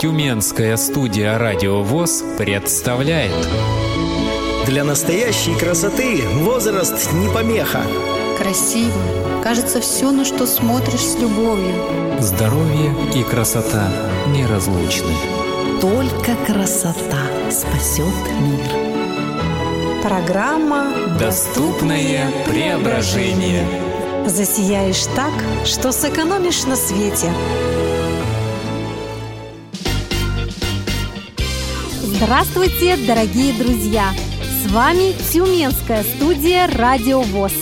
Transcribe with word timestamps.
Тюменская 0.00 0.78
студия 0.78 1.36
«Радио 1.36 1.82
ВОЗ» 1.82 2.24
представляет 2.38 3.34
Для 4.64 4.82
настоящей 4.82 5.54
красоты 5.54 6.22
возраст 6.36 7.12
не 7.12 7.28
помеха 7.28 7.82
Красиво. 8.38 8.94
Кажется, 9.44 9.82
все, 9.82 10.10
на 10.10 10.24
что 10.24 10.46
смотришь 10.46 11.04
с 11.04 11.18
любовью. 11.20 11.74
Здоровье 12.18 12.94
и 13.14 13.22
красота 13.22 13.92
неразлучны 14.28 15.12
Только 15.82 16.34
красота 16.46 17.20
спасет 17.50 18.06
мир. 18.40 20.02
Программа 20.02 20.94
Доступное 21.18 22.24
преображение 22.48 23.66
«Засияешь 24.26 25.04
так, 25.14 25.34
что 25.66 25.92
сэкономишь 25.92 26.64
на 26.64 26.76
свете». 26.76 27.30
Здравствуйте, 32.22 32.98
дорогие 33.06 33.54
друзья! 33.54 34.10
С 34.42 34.70
вами 34.70 35.14
Тюменская 35.32 36.02
студия 36.02 36.66
«Радио 36.66 37.22
ВОЗ». 37.22 37.54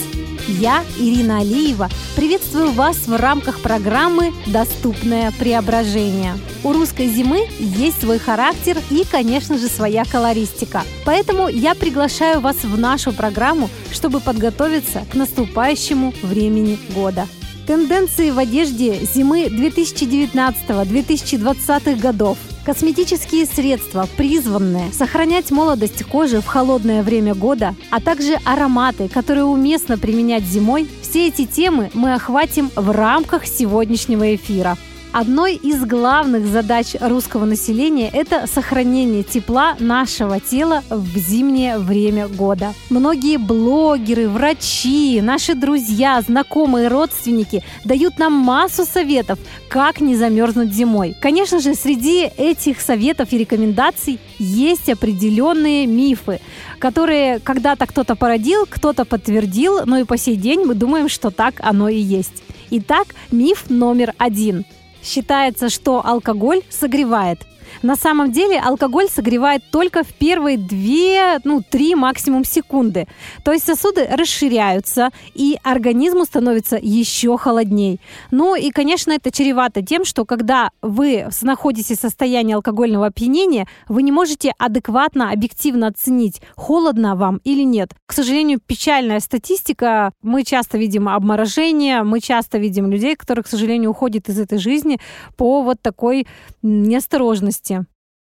Я, 0.49 0.83
Ирина 0.99 1.39
Алиева, 1.39 1.87
приветствую 2.17 2.73
вас 2.73 2.97
в 3.07 3.15
рамках 3.15 3.61
программы 3.61 4.33
«Доступное 4.47 5.31
преображение». 5.39 6.37
У 6.65 6.73
русской 6.73 7.07
зимы 7.07 7.47
есть 7.57 8.01
свой 8.01 8.19
характер 8.19 8.77
и, 8.89 9.05
конечно 9.09 9.57
же, 9.57 9.69
своя 9.69 10.03
колористика. 10.03 10.83
Поэтому 11.05 11.47
я 11.47 11.73
приглашаю 11.73 12.41
вас 12.41 12.57
в 12.57 12.77
нашу 12.77 13.13
программу, 13.13 13.69
чтобы 13.93 14.19
подготовиться 14.19 15.05
к 15.09 15.15
наступающему 15.15 16.13
времени 16.21 16.77
года. 16.93 17.29
Тенденции 17.65 18.31
в 18.31 18.37
одежде 18.37 18.99
зимы 19.05 19.45
2019-2020 19.45 22.01
годов 22.01 22.37
Косметические 22.69 23.47
средства, 23.47 24.07
призванные 24.15 24.93
сохранять 24.93 25.49
молодость 25.49 26.03
кожи 26.03 26.39
в 26.39 26.45
холодное 26.45 27.01
время 27.01 27.33
года, 27.33 27.73
а 27.89 27.99
также 27.99 28.37
ароматы, 28.45 29.09
которые 29.09 29.45
уместно 29.45 29.97
применять 29.97 30.43
зимой, 30.43 30.87
все 31.01 31.29
эти 31.29 31.47
темы 31.47 31.89
мы 31.95 32.13
охватим 32.13 32.69
в 32.75 32.91
рамках 32.91 33.47
сегодняшнего 33.47 34.35
эфира. 34.35 34.77
Одной 35.11 35.55
из 35.55 35.85
главных 35.85 36.45
задач 36.45 36.95
русского 37.01 37.45
населения– 37.45 38.11
это 38.13 38.45
сохранение 38.45 39.23
тепла 39.23 39.75
нашего 39.79 40.39
тела 40.39 40.83
в 40.87 41.17
зимнее 41.17 41.79
время 41.79 42.27
года. 42.27 42.75
Многие 42.91 43.37
блогеры, 43.37 44.29
врачи, 44.29 45.19
наши 45.19 45.55
друзья, 45.55 46.21
знакомые, 46.21 46.89
родственники 46.89 47.63
дают 47.85 48.19
нам 48.19 48.33
массу 48.33 48.85
советов, 48.85 49.39
как 49.67 49.99
не 49.99 50.15
замерзнуть 50.15 50.71
зимой. 50.71 51.15
Конечно 51.19 51.59
же, 51.59 51.73
среди 51.73 52.25
этих 52.37 52.79
советов 52.79 53.29
и 53.31 53.39
рекомендаций 53.39 54.19
есть 54.37 54.89
определенные 54.89 55.87
мифы, 55.87 56.39
которые 56.77 57.39
когда-то 57.39 57.87
кто-то 57.87 58.15
породил, 58.15 58.67
кто-то 58.69 59.05
подтвердил, 59.05 59.87
но 59.87 59.97
и 59.97 60.03
по 60.03 60.19
сей 60.19 60.35
день 60.35 60.65
мы 60.65 60.75
думаем, 60.75 61.09
что 61.09 61.31
так 61.31 61.55
оно 61.61 61.89
и 61.89 61.99
есть. 61.99 62.43
Итак, 62.69 63.07
миф 63.31 63.71
номер 63.71 64.13
один– 64.19 64.65
Считается, 65.03 65.69
что 65.69 66.05
алкоголь 66.05 66.61
согревает. 66.69 67.39
На 67.81 67.95
самом 67.95 68.31
деле 68.31 68.59
алкоголь 68.59 69.07
согревает 69.09 69.63
только 69.71 70.03
в 70.03 70.13
первые 70.13 70.57
2, 70.57 71.39
ну, 71.43 71.61
3 71.61 71.95
максимум 71.95 72.43
секунды. 72.43 73.07
То 73.43 73.53
есть 73.53 73.65
сосуды 73.65 74.07
расширяются, 74.11 75.09
и 75.33 75.57
организму 75.63 76.25
становится 76.25 76.77
еще 76.81 77.37
холодней. 77.37 77.99
Ну 78.31 78.55
и, 78.55 78.71
конечно, 78.71 79.11
это 79.11 79.31
чревато 79.31 79.81
тем, 79.81 80.05
что 80.05 80.25
когда 80.25 80.69
вы 80.81 81.27
находитесь 81.41 81.97
в 81.97 82.01
состоянии 82.01 82.55
алкогольного 82.55 83.07
опьянения, 83.07 83.67
вы 83.87 84.03
не 84.03 84.11
можете 84.11 84.53
адекватно, 84.57 85.31
объективно 85.31 85.87
оценить, 85.87 86.41
холодно 86.55 87.15
вам 87.15 87.39
или 87.43 87.63
нет. 87.63 87.91
К 88.05 88.13
сожалению, 88.13 88.59
печальная 88.65 89.19
статистика. 89.19 90.11
Мы 90.21 90.43
часто 90.43 90.77
видим 90.77 91.07
обморожение, 91.07 92.03
мы 92.03 92.19
часто 92.19 92.57
видим 92.57 92.91
людей, 92.91 93.15
которые, 93.15 93.43
к 93.43 93.47
сожалению, 93.47 93.91
уходят 93.91 94.29
из 94.29 94.39
этой 94.39 94.57
жизни 94.57 94.99
по 95.37 95.61
вот 95.61 95.81
такой 95.81 96.27
неосторожности 96.61 97.58
возрасте. 97.59 97.85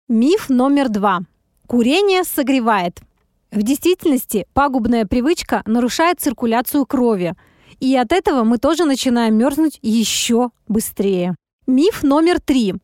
Миф 0.09 0.49
номер 0.49 0.89
два. 0.89 1.21
Курение 1.67 2.25
согревает. 2.25 3.01
В 3.53 3.63
действительности 3.63 4.47
пагубная 4.55 5.07
привычка 5.07 5.63
нарушает 5.67 6.21
циркуляцию 6.21 6.87
крови, 6.87 7.35
и 7.81 7.97
от 7.97 8.13
этого 8.13 8.45
мы 8.45 8.59
тоже 8.59 8.85
начинаем 8.85 9.37
мерзнуть 9.37 9.79
еще 9.83 10.51
быстрее. 10.69 11.37
Миф 11.67 12.03
номер 12.03 12.41
три. 12.41 12.75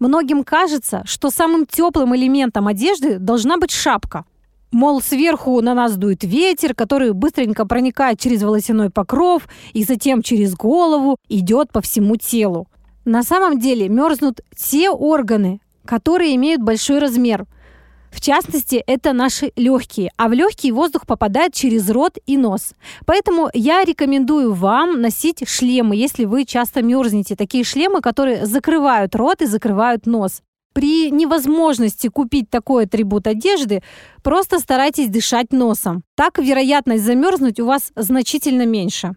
Многим 0.00 0.44
кажется, 0.44 1.02
что 1.06 1.30
самым 1.30 1.66
теплым 1.66 2.14
элементом 2.14 2.66
одежды 2.66 3.18
должна 3.18 3.56
быть 3.56 3.70
шапка. 3.70 4.24
Мол, 4.72 5.00
сверху 5.00 5.60
на 5.60 5.74
нас 5.74 5.96
дует 5.96 6.24
ветер, 6.24 6.74
который 6.74 7.12
быстренько 7.12 7.64
проникает 7.64 8.18
через 8.18 8.42
волосяной 8.42 8.90
покров 8.90 9.48
и 9.72 9.84
затем 9.84 10.22
через 10.22 10.54
голову 10.54 11.16
идет 11.28 11.70
по 11.72 11.80
всему 11.80 12.16
телу. 12.16 12.66
На 13.04 13.22
самом 13.22 13.60
деле 13.60 13.88
мерзнут 13.88 14.40
те 14.56 14.90
органы, 14.90 15.60
которые 15.86 16.34
имеют 16.36 16.62
большой 16.62 16.98
размер. 16.98 17.46
В 18.10 18.20
частности, 18.20 18.82
это 18.86 19.12
наши 19.12 19.52
легкие, 19.56 20.12
а 20.16 20.28
в 20.28 20.32
легкий 20.32 20.70
воздух 20.70 21.04
попадает 21.04 21.52
через 21.52 21.90
рот 21.90 22.16
и 22.26 22.36
нос. 22.36 22.74
Поэтому 23.06 23.50
я 23.52 23.84
рекомендую 23.84 24.54
вам 24.54 25.00
носить 25.00 25.48
шлемы, 25.48 25.96
если 25.96 26.24
вы 26.24 26.44
часто 26.44 26.80
мерзнете. 26.80 27.34
Такие 27.34 27.64
шлемы, 27.64 28.00
которые 28.00 28.46
закрывают 28.46 29.16
рот 29.16 29.42
и 29.42 29.46
закрывают 29.46 30.06
нос. 30.06 30.42
При 30.74 31.10
невозможности 31.10 32.08
купить 32.08 32.50
такой 32.50 32.84
атрибут 32.84 33.26
одежды, 33.26 33.82
просто 34.22 34.60
старайтесь 34.60 35.08
дышать 35.08 35.52
носом. 35.52 36.02
Так 36.16 36.38
вероятность 36.38 37.04
замерзнуть 37.04 37.58
у 37.58 37.66
вас 37.66 37.92
значительно 37.96 38.64
меньше. 38.64 39.16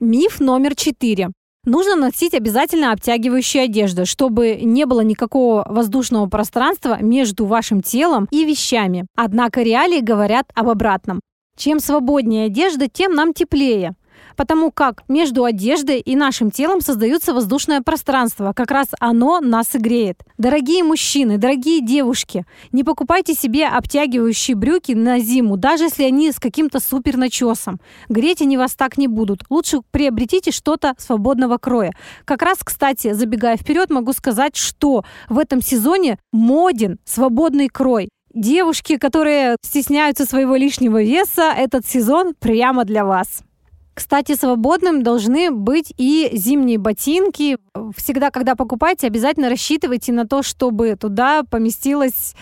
Миф 0.00 0.40
номер 0.40 0.74
четыре. 0.74 1.30
Нужно 1.68 1.96
носить 1.96 2.32
обязательно 2.32 2.92
обтягивающую 2.92 3.64
одежду, 3.64 4.06
чтобы 4.06 4.54
не 4.54 4.86
было 4.86 5.02
никакого 5.02 5.66
воздушного 5.68 6.26
пространства 6.26 6.96
между 7.02 7.44
вашим 7.44 7.82
телом 7.82 8.26
и 8.30 8.46
вещами. 8.46 9.06
Однако 9.14 9.60
реалии 9.60 10.00
говорят 10.00 10.46
об 10.54 10.70
обратном. 10.70 11.20
Чем 11.58 11.78
свободнее 11.78 12.46
одежда, 12.46 12.88
тем 12.88 13.14
нам 13.14 13.34
теплее 13.34 13.92
потому 14.38 14.70
как 14.70 15.02
между 15.08 15.42
одеждой 15.42 15.98
и 15.98 16.14
нашим 16.14 16.52
телом 16.52 16.80
создается 16.80 17.34
воздушное 17.34 17.82
пространство. 17.82 18.52
Как 18.54 18.70
раз 18.70 18.86
оно 19.00 19.40
нас 19.40 19.74
и 19.74 19.78
греет. 19.78 20.22
Дорогие 20.38 20.84
мужчины, 20.84 21.38
дорогие 21.38 21.80
девушки, 21.80 22.46
не 22.70 22.84
покупайте 22.84 23.34
себе 23.34 23.66
обтягивающие 23.66 24.56
брюки 24.56 24.92
на 24.92 25.18
зиму, 25.18 25.56
даже 25.56 25.84
если 25.84 26.04
они 26.04 26.30
с 26.30 26.38
каким-то 26.38 26.78
супер 26.78 27.16
начесом. 27.16 27.80
Греть 28.08 28.40
они 28.40 28.56
вас 28.56 28.76
так 28.76 28.96
не 28.96 29.08
будут. 29.08 29.42
Лучше 29.50 29.80
приобретите 29.90 30.52
что-то 30.52 30.94
свободного 30.98 31.58
кроя. 31.58 31.92
Как 32.24 32.42
раз, 32.42 32.58
кстати, 32.62 33.14
забегая 33.14 33.56
вперед, 33.56 33.90
могу 33.90 34.12
сказать, 34.12 34.54
что 34.54 35.04
в 35.28 35.40
этом 35.40 35.60
сезоне 35.60 36.16
моден 36.32 37.00
свободный 37.04 37.68
крой. 37.68 38.08
Девушки, 38.32 38.98
которые 38.98 39.56
стесняются 39.62 40.26
своего 40.26 40.54
лишнего 40.54 41.02
веса, 41.02 41.52
этот 41.56 41.84
сезон 41.86 42.34
прямо 42.38 42.84
для 42.84 43.04
вас. 43.04 43.42
Кстати, 43.98 44.36
свободным 44.36 45.02
должны 45.02 45.50
быть 45.50 45.92
и 45.98 46.30
зимние 46.32 46.78
ботинки. 46.78 47.58
Всегда, 47.96 48.30
когда 48.30 48.54
покупаете, 48.54 49.08
обязательно 49.08 49.50
рассчитывайте 49.50 50.12
на 50.12 50.24
то, 50.24 50.44
чтобы 50.44 50.94
туда 50.94 51.42
поместилось 51.42 52.36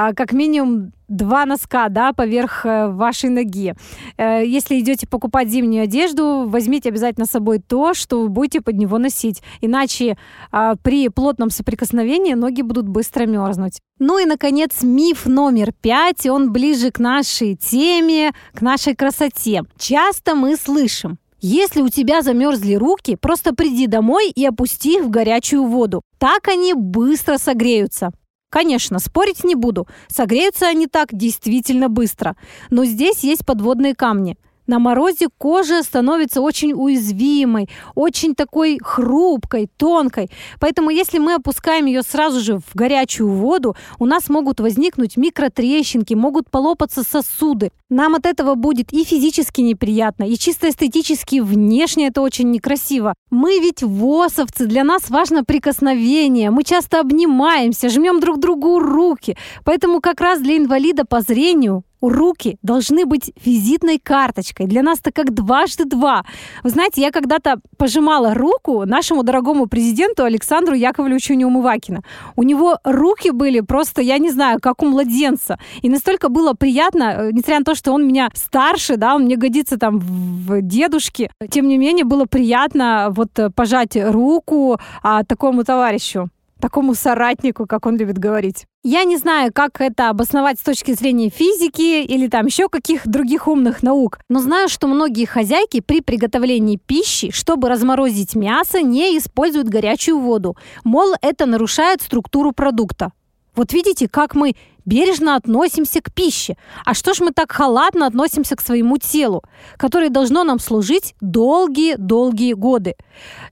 а, 0.00 0.14
как 0.14 0.32
минимум 0.32 0.92
два 1.08 1.44
носка, 1.44 1.88
да, 1.88 2.12
поверх 2.12 2.64
э, 2.64 2.86
вашей 2.86 3.30
ноги. 3.30 3.74
Э, 4.16 4.46
если 4.46 4.78
идете 4.78 5.08
покупать 5.08 5.48
зимнюю 5.48 5.82
одежду, 5.82 6.44
возьмите 6.46 6.90
обязательно 6.90 7.26
с 7.26 7.30
собой 7.30 7.58
то, 7.58 7.94
что 7.94 8.20
вы 8.20 8.28
будете 8.28 8.60
под 8.60 8.76
него 8.76 8.98
носить. 8.98 9.42
Иначе 9.60 10.16
а, 10.52 10.76
при 10.76 11.08
плотном 11.08 11.50
соприкосновении 11.50 12.34
ноги 12.34 12.62
будут 12.62 12.86
быстро 12.86 13.26
мерзнуть. 13.26 13.80
Ну 13.98 14.20
и, 14.20 14.24
наконец, 14.24 14.84
миф 14.84 15.26
номер 15.26 15.72
пять. 15.72 16.26
Он 16.26 16.52
ближе 16.52 16.92
к 16.92 17.00
нашей 17.00 17.56
теме, 17.56 18.30
к 18.54 18.62
нашей 18.62 18.94
красоте. 18.94 19.64
Часто 19.78 20.36
мы 20.36 20.54
слышим, 20.54 21.18
если 21.40 21.82
у 21.82 21.88
тебя 21.88 22.22
замерзли 22.22 22.74
руки, 22.74 23.16
просто 23.16 23.52
приди 23.52 23.88
домой 23.88 24.30
и 24.30 24.46
опусти 24.46 24.98
их 24.98 25.06
в 25.06 25.10
горячую 25.10 25.64
воду. 25.64 26.02
Так 26.18 26.46
они 26.46 26.72
быстро 26.74 27.36
согреются. 27.36 28.12
Конечно, 28.50 28.98
спорить 28.98 29.44
не 29.44 29.54
буду. 29.54 29.86
Согреются 30.08 30.68
они 30.68 30.86
так 30.86 31.08
действительно 31.12 31.88
быстро. 31.88 32.36
Но 32.70 32.84
здесь 32.84 33.20
есть 33.20 33.44
подводные 33.44 33.94
камни. 33.94 34.36
На 34.68 34.78
морозе 34.78 35.28
кожа 35.38 35.82
становится 35.82 36.42
очень 36.42 36.74
уязвимой, 36.74 37.70
очень 37.94 38.34
такой 38.34 38.78
хрупкой, 38.82 39.70
тонкой. 39.78 40.30
Поэтому 40.60 40.90
если 40.90 41.18
мы 41.18 41.34
опускаем 41.34 41.86
ее 41.86 42.02
сразу 42.02 42.40
же 42.40 42.58
в 42.58 42.74
горячую 42.74 43.30
воду, 43.30 43.76
у 43.98 44.04
нас 44.04 44.28
могут 44.28 44.60
возникнуть 44.60 45.16
микротрещинки, 45.16 46.12
могут 46.12 46.50
полопаться 46.50 47.02
сосуды. 47.02 47.70
Нам 47.88 48.14
от 48.14 48.26
этого 48.26 48.54
будет 48.54 48.92
и 48.92 49.04
физически 49.04 49.62
неприятно, 49.62 50.24
и 50.24 50.36
чисто 50.36 50.68
эстетически 50.68 51.40
внешне 51.40 52.08
это 52.08 52.20
очень 52.20 52.50
некрасиво. 52.50 53.14
Мы 53.30 53.60
ведь 53.60 53.82
восовцы, 53.82 54.66
для 54.66 54.84
нас 54.84 55.08
важно 55.08 55.44
прикосновение, 55.44 56.50
мы 56.50 56.64
часто 56.64 57.00
обнимаемся, 57.00 57.88
жмем 57.88 58.20
друг 58.20 58.38
другу 58.38 58.78
руки. 58.78 59.38
Поэтому 59.64 60.02
как 60.02 60.20
раз 60.20 60.40
для 60.40 60.58
инвалида 60.58 61.06
по 61.06 61.22
зрению 61.22 61.84
руки 62.00 62.58
должны 62.62 63.06
быть 63.06 63.32
визитной 63.44 63.98
карточкой. 63.98 64.66
Для 64.66 64.82
нас 64.82 65.00
это 65.00 65.12
как 65.12 65.34
дважды 65.34 65.84
два. 65.84 66.24
Вы 66.62 66.70
знаете, 66.70 67.00
я 67.00 67.10
когда-то 67.10 67.60
пожимала 67.76 68.34
руку 68.34 68.84
нашему 68.84 69.22
дорогому 69.22 69.66
президенту 69.66 70.24
Александру 70.24 70.74
Яковлевичу 70.74 71.34
Неумывакина. 71.34 72.02
У 72.36 72.42
него 72.42 72.78
руки 72.84 73.30
были 73.30 73.60
просто, 73.60 74.02
я 74.02 74.18
не 74.18 74.30
знаю, 74.30 74.58
как 74.60 74.82
у 74.82 74.86
младенца. 74.86 75.58
И 75.82 75.88
настолько 75.88 76.28
было 76.28 76.54
приятно, 76.54 77.02
э, 77.02 77.30
несмотря 77.32 77.58
на 77.58 77.64
то, 77.64 77.74
что 77.74 77.92
он 77.92 78.06
меня 78.06 78.30
старше, 78.34 78.96
да, 78.96 79.14
он 79.14 79.24
мне 79.24 79.36
годится 79.36 79.78
там 79.78 79.98
в 79.98 80.60
дедушке, 80.62 81.30
тем 81.50 81.68
не 81.68 81.78
менее 81.78 82.04
было 82.04 82.24
приятно 82.24 83.08
вот 83.10 83.38
э, 83.38 83.50
пожать 83.50 83.96
руку 83.96 84.78
а, 85.02 85.24
такому 85.24 85.64
товарищу 85.64 86.28
такому 86.60 86.94
соратнику, 86.94 87.66
как 87.66 87.86
он 87.86 87.96
любит 87.96 88.18
говорить. 88.18 88.66
Я 88.82 89.04
не 89.04 89.16
знаю, 89.16 89.52
как 89.52 89.80
это 89.80 90.08
обосновать 90.08 90.58
с 90.60 90.62
точки 90.62 90.92
зрения 90.92 91.30
физики 91.30 92.04
или 92.04 92.28
там 92.28 92.46
еще 92.46 92.68
каких 92.68 93.06
других 93.06 93.48
умных 93.48 93.82
наук, 93.82 94.18
но 94.28 94.40
знаю, 94.40 94.68
что 94.68 94.86
многие 94.86 95.24
хозяйки 95.24 95.80
при 95.80 96.00
приготовлении 96.00 96.76
пищи, 96.84 97.30
чтобы 97.30 97.68
разморозить 97.68 98.34
мясо, 98.34 98.80
не 98.80 99.18
используют 99.18 99.68
горячую 99.68 100.18
воду. 100.20 100.56
Мол, 100.84 101.14
это 101.22 101.46
нарушает 101.46 102.02
структуру 102.02 102.52
продукта. 102.52 103.12
Вот 103.54 103.72
видите, 103.72 104.08
как 104.08 104.36
мы 104.36 104.54
бережно 104.88 105.36
относимся 105.36 106.00
к 106.00 106.12
пище. 106.12 106.56
А 106.84 106.94
что 106.94 107.12
ж 107.14 107.20
мы 107.20 107.32
так 107.32 107.52
халатно 107.52 108.06
относимся 108.06 108.56
к 108.56 108.60
своему 108.60 108.96
телу, 108.96 109.42
которое 109.76 110.08
должно 110.08 110.44
нам 110.44 110.58
служить 110.58 111.14
долгие-долгие 111.20 112.54
годы? 112.54 112.94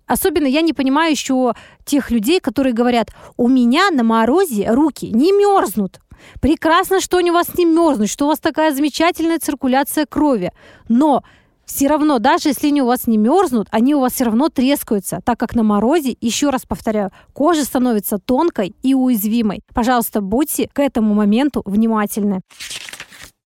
Особенно 0.06 0.47
я 0.47 0.62
не 0.62 0.73
понимаю 0.73 1.12
еще 1.12 1.55
тех 1.85 2.11
людей, 2.11 2.41
которые 2.41 2.73
говорят, 2.73 3.11
у 3.37 3.49
меня 3.49 3.91
на 3.91 4.03
морозе 4.03 4.71
руки 4.71 5.11
не 5.11 5.33
мерзнут. 5.33 6.00
Прекрасно, 6.41 7.00
что 7.00 7.19
у 7.19 7.33
вас 7.33 7.55
не 7.59 7.67
мерзнут, 7.67 8.09
что 8.09 8.25
у 8.25 8.29
вас 8.29 8.38
такая 8.38 8.75
замечательная 8.75 9.38
циркуляция 9.38 10.06
крови. 10.06 10.53
Но 10.88 11.23
все 11.66 11.88
равно, 11.88 12.18
даже 12.20 12.50
если 12.50 12.68
они 12.68 12.80
у 12.80 12.86
вас 12.86 13.06
не 13.06 13.18
мерзнут, 13.18 13.66
они 13.70 13.94
у 13.94 14.00
вас 14.00 14.14
все 14.14 14.24
равно 14.24 14.48
трескаются, 14.48 15.20
так 15.24 15.38
как 15.38 15.54
на 15.54 15.64
морозе, 15.64 16.16
еще 16.20 16.50
раз 16.50 16.64
повторяю, 16.64 17.10
кожа 17.32 17.64
становится 17.64 18.18
тонкой 18.18 18.74
и 18.82 18.94
уязвимой. 18.94 19.62
Пожалуйста, 19.74 20.20
будьте 20.20 20.70
к 20.72 20.78
этому 20.78 21.12
моменту 21.12 21.62
внимательны. 21.64 22.40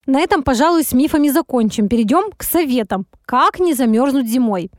На 0.07 0.21
этом, 0.21 0.43
пожалуй, 0.43 0.85
с 0.85 0.93
мифами 0.93 1.29
закончим. 1.29 1.87
Перейдем 1.87 2.33
к 2.35 2.43
советам. 2.43 3.07
Как 3.27 3.61
не 3.61 3.75
замерзнуть 3.75 4.27
зимой? 4.27 4.71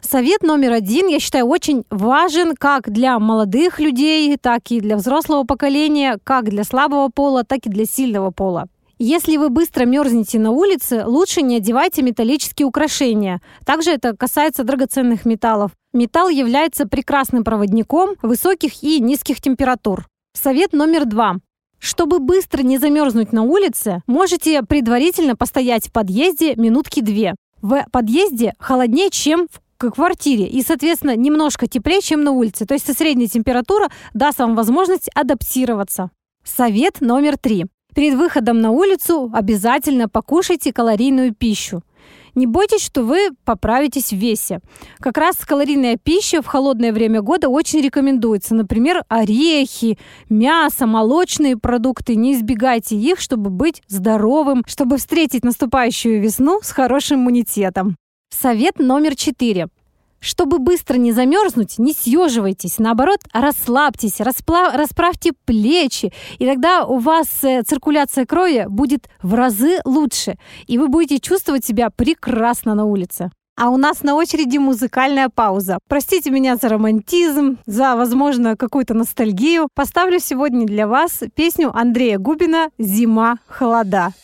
Совет 0.00 0.42
номер 0.42 0.72
один, 0.72 1.08
я 1.08 1.18
считаю, 1.18 1.46
очень 1.46 1.84
важен 1.90 2.54
как 2.56 2.88
для 2.90 3.18
молодых 3.18 3.80
людей, 3.80 4.36
так 4.36 4.70
и 4.70 4.80
для 4.80 4.96
взрослого 4.96 5.42
поколения, 5.44 6.18
как 6.22 6.48
для 6.48 6.62
слабого 6.62 7.08
пола, 7.08 7.42
так 7.42 7.66
и 7.66 7.68
для 7.68 7.84
сильного 7.84 8.30
пола. 8.30 8.68
Если 9.02 9.38
вы 9.38 9.48
быстро 9.48 9.86
мерзнете 9.86 10.38
на 10.38 10.50
улице, 10.50 11.06
лучше 11.06 11.40
не 11.40 11.56
одевайте 11.56 12.02
металлические 12.02 12.66
украшения. 12.66 13.40
Также 13.64 13.92
это 13.92 14.14
касается 14.14 14.62
драгоценных 14.62 15.24
металлов. 15.24 15.70
Металл 15.94 16.28
является 16.28 16.86
прекрасным 16.86 17.42
проводником 17.42 18.16
высоких 18.20 18.82
и 18.82 19.00
низких 19.00 19.40
температур. 19.40 20.06
Совет 20.34 20.74
номер 20.74 21.06
два. 21.06 21.36
Чтобы 21.78 22.18
быстро 22.18 22.62
не 22.62 22.76
замерзнуть 22.76 23.32
на 23.32 23.42
улице, 23.42 24.02
можете 24.06 24.62
предварительно 24.62 25.34
постоять 25.34 25.88
в 25.88 25.92
подъезде 25.92 26.54
минутки 26.56 27.00
две. 27.00 27.36
В 27.62 27.86
подъезде 27.90 28.52
холоднее, 28.58 29.08
чем 29.08 29.48
в 29.48 29.90
квартире 29.92 30.46
и, 30.46 30.62
соответственно, 30.62 31.16
немножко 31.16 31.66
теплее, 31.66 32.02
чем 32.02 32.22
на 32.22 32.32
улице. 32.32 32.66
То 32.66 32.74
есть 32.74 32.94
средняя 32.94 33.28
температура 33.28 33.88
даст 34.12 34.40
вам 34.40 34.54
возможность 34.54 35.08
адаптироваться. 35.14 36.10
Совет 36.44 37.00
номер 37.00 37.38
три. 37.38 37.64
Перед 37.94 38.14
выходом 38.14 38.60
на 38.60 38.70
улицу 38.70 39.30
обязательно 39.32 40.08
покушайте 40.08 40.72
калорийную 40.72 41.34
пищу. 41.34 41.82
Не 42.34 42.46
бойтесь, 42.46 42.82
что 42.82 43.02
вы 43.02 43.30
поправитесь 43.44 44.10
в 44.12 44.16
весе. 44.16 44.60
Как 44.98 45.18
раз 45.18 45.36
калорийная 45.36 45.96
пища 45.96 46.42
в 46.42 46.46
холодное 46.46 46.92
время 46.92 47.22
года 47.22 47.48
очень 47.48 47.80
рекомендуется. 47.80 48.54
Например, 48.54 49.02
орехи, 49.08 49.98
мясо, 50.28 50.86
молочные 50.86 51.56
продукты. 51.56 52.14
Не 52.14 52.34
избегайте 52.34 52.96
их, 52.96 53.20
чтобы 53.20 53.50
быть 53.50 53.82
здоровым, 53.88 54.62
чтобы 54.66 54.96
встретить 54.98 55.44
наступающую 55.44 56.20
весну 56.20 56.60
с 56.62 56.70
хорошим 56.70 57.20
иммунитетом. 57.20 57.96
Совет 58.30 58.78
номер 58.78 59.16
четыре. 59.16 59.68
Чтобы 60.20 60.58
быстро 60.58 60.96
не 60.96 61.12
замерзнуть, 61.12 61.78
не 61.78 61.94
съеживайтесь, 61.94 62.78
наоборот, 62.78 63.20
расслабьтесь, 63.32 64.20
распла- 64.20 64.76
расправьте 64.76 65.32
плечи, 65.46 66.12
и 66.38 66.46
тогда 66.46 66.84
у 66.84 66.98
вас 66.98 67.26
э, 67.42 67.62
циркуляция 67.62 68.26
крови 68.26 68.66
будет 68.68 69.08
в 69.22 69.34
разы 69.34 69.78
лучше, 69.86 70.36
и 70.66 70.76
вы 70.76 70.88
будете 70.88 71.18
чувствовать 71.20 71.64
себя 71.64 71.88
прекрасно 71.90 72.74
на 72.74 72.84
улице. 72.84 73.30
А 73.56 73.68
у 73.68 73.76
нас 73.76 74.02
на 74.02 74.14
очереди 74.14 74.58
музыкальная 74.58 75.28
пауза. 75.28 75.78
Простите 75.88 76.30
меня 76.30 76.56
за 76.56 76.68
романтизм, 76.68 77.58
за, 77.66 77.94
возможно, 77.94 78.56
какую-то 78.56 78.94
ностальгию. 78.94 79.68
Поставлю 79.74 80.18
сегодня 80.18 80.66
для 80.66 80.86
вас 80.86 81.20
песню 81.34 81.70
Андрея 81.74 82.18
Губина 82.18 82.70
«Зима, 82.78 83.38
холода». 83.48 84.14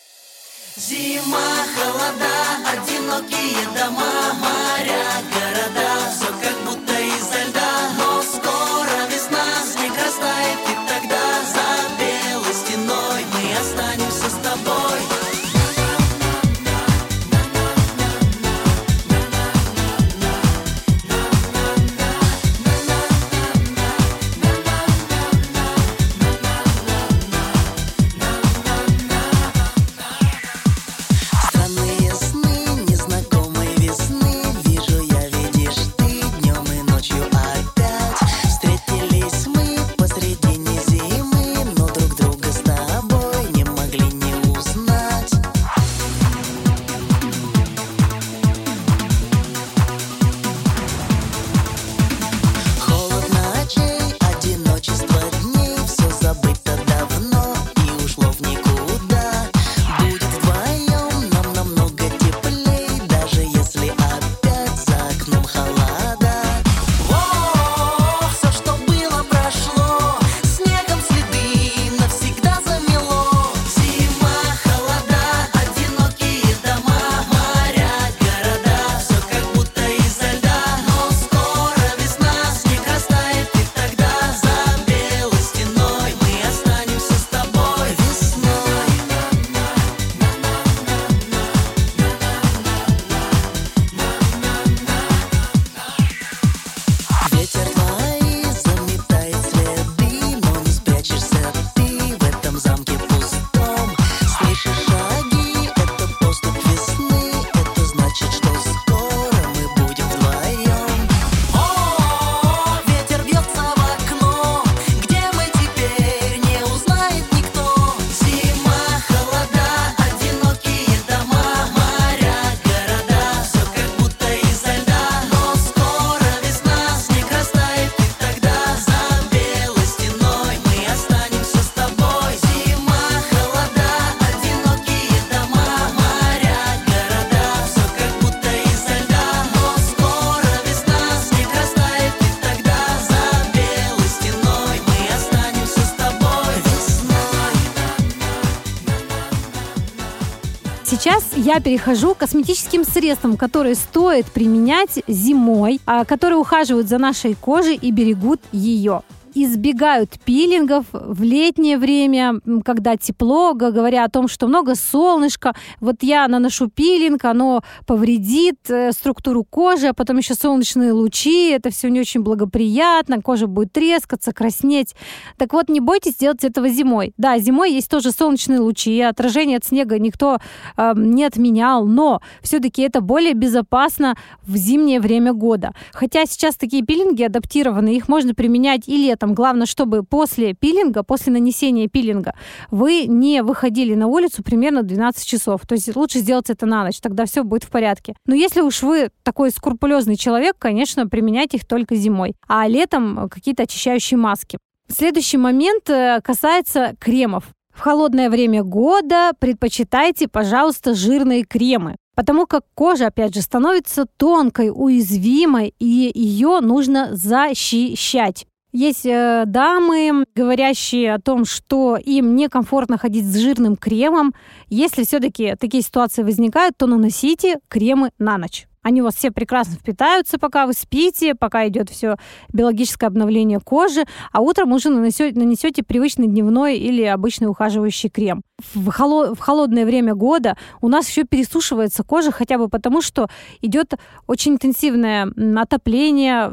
Перехожу 151.60 152.14
к 152.14 152.18
косметическим 152.18 152.84
средствам, 152.84 153.36
которые 153.36 153.74
стоит 153.74 154.26
применять 154.26 155.02
зимой, 155.06 155.80
а, 155.86 156.04
которые 156.04 156.38
ухаживают 156.38 156.88
за 156.88 156.98
нашей 156.98 157.34
кожей 157.34 157.76
и 157.76 157.90
берегут 157.90 158.40
ее 158.52 159.02
избегают 159.36 160.18
пилингов 160.24 160.86
в 160.92 161.22
летнее 161.22 161.76
время, 161.76 162.40
когда 162.64 162.96
тепло, 162.96 163.52
говоря 163.52 164.04
о 164.04 164.08
том, 164.08 164.28
что 164.28 164.46
много 164.46 164.74
солнышка. 164.74 165.54
Вот 165.80 166.02
я 166.02 166.26
наношу 166.26 166.68
пилинг, 166.68 167.24
оно 167.24 167.62
повредит 167.86 168.58
э, 168.70 168.92
структуру 168.92 169.44
кожи, 169.44 169.88
а 169.88 169.94
потом 169.94 170.16
еще 170.16 170.34
солнечные 170.34 170.92
лучи, 170.92 171.50
это 171.50 171.70
все 171.70 171.90
не 171.90 172.00
очень 172.00 172.22
благоприятно, 172.22 173.20
кожа 173.20 173.46
будет 173.46 173.72
трескаться, 173.72 174.32
краснеть. 174.32 174.94
Так 175.36 175.52
вот, 175.52 175.68
не 175.68 175.80
бойтесь 175.80 176.16
делать 176.16 176.42
этого 176.42 176.68
зимой. 176.68 177.12
Да, 177.18 177.38
зимой 177.38 177.72
есть 177.72 177.90
тоже 177.90 178.12
солнечные 178.12 178.60
лучи, 178.60 179.00
отражение 179.00 179.58
от 179.58 179.64
снега 179.66 179.98
никто 179.98 180.38
э, 180.76 180.92
не 180.96 181.24
отменял, 181.24 181.84
но 181.86 182.22
все-таки 182.40 182.80
это 182.82 183.02
более 183.02 183.34
безопасно 183.34 184.16
в 184.46 184.56
зимнее 184.56 185.00
время 185.00 185.34
года. 185.34 185.72
Хотя 185.92 186.24
сейчас 186.24 186.56
такие 186.56 186.82
пилинги 186.82 187.22
адаптированы, 187.22 187.96
их 187.96 188.08
можно 188.08 188.34
применять 188.34 188.88
и 188.88 188.96
летом, 188.96 189.25
этом 189.26 189.34
главное, 189.34 189.66
чтобы 189.66 190.02
после 190.02 190.54
пилинга, 190.54 191.02
после 191.02 191.32
нанесения 191.32 191.88
пилинга, 191.88 192.34
вы 192.70 193.06
не 193.06 193.42
выходили 193.42 193.94
на 193.94 194.06
улицу 194.06 194.42
примерно 194.42 194.82
12 194.82 195.26
часов. 195.26 195.62
То 195.66 195.74
есть 195.74 195.94
лучше 195.96 196.20
сделать 196.20 196.50
это 196.50 196.66
на 196.66 196.84
ночь, 196.84 197.00
тогда 197.00 197.24
все 197.26 197.42
будет 197.42 197.64
в 197.64 197.70
порядке. 197.70 198.14
Но 198.26 198.34
если 198.34 198.60
уж 198.60 198.82
вы 198.82 199.10
такой 199.22 199.50
скрупулезный 199.50 200.16
человек, 200.16 200.56
конечно, 200.58 201.06
применяйте 201.08 201.56
их 201.56 201.66
только 201.66 201.96
зимой. 201.96 202.34
А 202.48 202.68
летом 202.68 203.28
какие-то 203.28 203.64
очищающие 203.64 204.16
маски. 204.16 204.58
Следующий 204.88 205.38
момент 205.38 205.90
э, 205.90 206.20
касается 206.22 206.94
кремов. 207.00 207.44
В 207.74 207.80
холодное 207.80 208.30
время 208.30 208.62
года 208.62 209.32
предпочитайте, 209.38 210.28
пожалуйста, 210.28 210.94
жирные 210.94 211.44
кремы. 211.44 211.96
Потому 212.14 212.46
как 212.46 212.62
кожа, 212.74 213.08
опять 213.08 213.34
же, 213.34 213.42
становится 213.42 214.06
тонкой, 214.16 214.70
уязвимой, 214.74 215.74
и 215.78 216.10
ее 216.14 216.60
нужно 216.60 217.10
защищать. 217.14 218.46
Есть 218.76 219.06
э, 219.06 219.44
дамы, 219.46 220.26
говорящие 220.34 221.14
о 221.14 221.18
том, 221.18 221.46
что 221.46 221.96
им 221.96 222.36
некомфортно 222.36 222.98
ходить 222.98 223.24
с 223.24 223.34
жирным 223.34 223.74
кремом. 223.74 224.34
Если 224.68 225.04
все-таки 225.04 225.54
такие 225.58 225.82
ситуации 225.82 226.22
возникают, 226.22 226.76
то 226.76 226.86
наносите 226.86 227.58
кремы 227.68 228.10
на 228.18 228.36
ночь. 228.36 228.66
Они 228.86 229.00
у 229.02 229.04
вас 229.04 229.16
все 229.16 229.32
прекрасно 229.32 229.74
впитаются, 229.74 230.38
пока 230.38 230.64
вы 230.64 230.72
спите, 230.72 231.34
пока 231.34 231.66
идет 231.66 231.90
все 231.90 232.18
биологическое 232.52 233.08
обновление 233.08 233.58
кожи, 233.58 234.04
а 234.30 234.40
утром 234.40 234.70
уже 234.70 234.90
нанесете, 234.90 235.36
нанесете 235.36 235.82
привычный 235.82 236.28
дневной 236.28 236.76
или 236.78 237.02
обычный 237.02 237.48
ухаживающий 237.48 238.10
крем. 238.10 238.42
В, 238.74 238.92
холо, 238.92 239.34
в 239.34 239.40
холодное 239.40 239.84
время 239.84 240.14
года 240.14 240.56
у 240.80 240.86
нас 240.86 241.08
еще 241.08 241.24
пересушивается 241.24 242.04
кожа 242.04 242.30
хотя 242.30 242.58
бы 242.58 242.68
потому, 242.68 243.02
что 243.02 243.28
идет 243.60 243.94
очень 244.28 244.52
интенсивное 244.52 245.32
отопление 245.56 246.52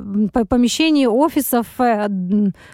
помещений, 0.49 1.05
офисов, 1.05 1.67
э, 1.77 2.07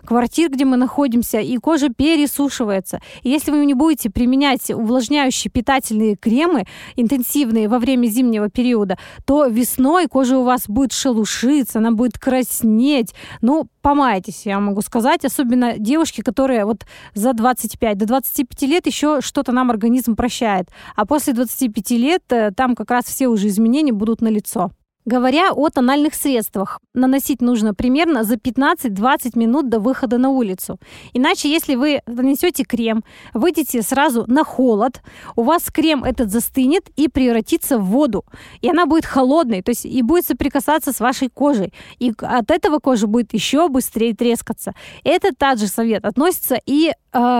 квартир, 0.05 0.51
где 0.51 0.63
мы 0.63 0.77
находимся, 0.77 1.41
и 1.41 1.57
кожа 1.57 1.89
пересушивается. 1.89 3.01
И 3.23 3.29
если 3.29 3.51
вы 3.51 3.65
не 3.65 3.73
будете 3.73 4.09
применять 4.09 4.71
увлажняющие 4.71 5.51
питательные 5.51 6.15
кремы 6.15 6.65
интенсивные 6.95 7.67
во 7.67 7.77
время 7.77 8.07
зимнего 8.07 8.49
периода, 8.49 8.97
то 9.25 9.48
весной 9.49 10.07
кожа 10.07 10.37
у 10.37 10.43
вас 10.43 10.67
будет 10.67 10.93
шелушиться, 10.93 11.79
она 11.79 11.91
будет 11.91 12.17
краснеть. 12.17 13.13
Ну, 13.41 13.67
помайтесь, 13.81 14.45
я 14.45 14.59
могу 14.59 14.81
сказать. 14.81 15.25
Особенно 15.25 15.77
девушки, 15.77 16.21
которые 16.21 16.65
вот 16.65 16.85
за 17.13 17.33
25, 17.33 17.97
до 17.97 18.05
25 18.05 18.61
лет 18.63 18.87
еще 18.87 19.21
что-то 19.21 19.51
нам 19.51 19.69
организм 19.69 20.15
прощает. 20.15 20.69
А 20.95 21.05
после 21.05 21.33
25 21.33 21.91
лет 21.91 22.23
э, 22.29 22.51
там 22.55 22.75
как 22.75 22.91
раз 22.91 23.05
все 23.05 23.27
уже 23.27 23.47
изменения 23.47 23.93
будут 23.93 24.21
на 24.21 24.27
лицо. 24.27 24.71
Говоря 25.09 25.53
о 25.53 25.69
тональных 25.69 26.13
средствах, 26.13 26.79
наносить 26.93 27.41
нужно 27.41 27.73
примерно 27.73 28.23
за 28.23 28.35
15-20 28.35 29.39
минут 29.39 29.67
до 29.67 29.79
выхода 29.79 30.19
на 30.19 30.29
улицу. 30.29 30.77
Иначе, 31.13 31.49
если 31.49 31.73
вы 31.73 32.01
нанесете 32.05 32.63
крем, 32.63 33.03
выйдете 33.33 33.81
сразу 33.81 34.25
на 34.27 34.43
холод, 34.43 35.01
у 35.35 35.41
вас 35.41 35.71
крем 35.71 36.03
этот 36.03 36.29
застынет 36.29 36.89
и 36.95 37.07
превратится 37.07 37.79
в 37.79 37.85
воду. 37.85 38.23
И 38.61 38.69
она 38.69 38.85
будет 38.85 39.05
холодной, 39.05 39.63
то 39.63 39.71
есть 39.71 39.83
и 39.83 40.03
будет 40.03 40.27
соприкасаться 40.27 40.93
с 40.93 40.99
вашей 40.99 41.29
кожей. 41.29 41.73
И 41.97 42.13
от 42.21 42.51
этого 42.51 42.77
кожа 42.77 43.07
будет 43.07 43.33
еще 43.33 43.67
быстрее 43.67 44.13
трескаться. 44.13 44.75
Это 45.03 45.33
также 45.33 45.65
совет 45.65 46.05
относится 46.05 46.59
и 46.67 46.89
э, 46.91 46.93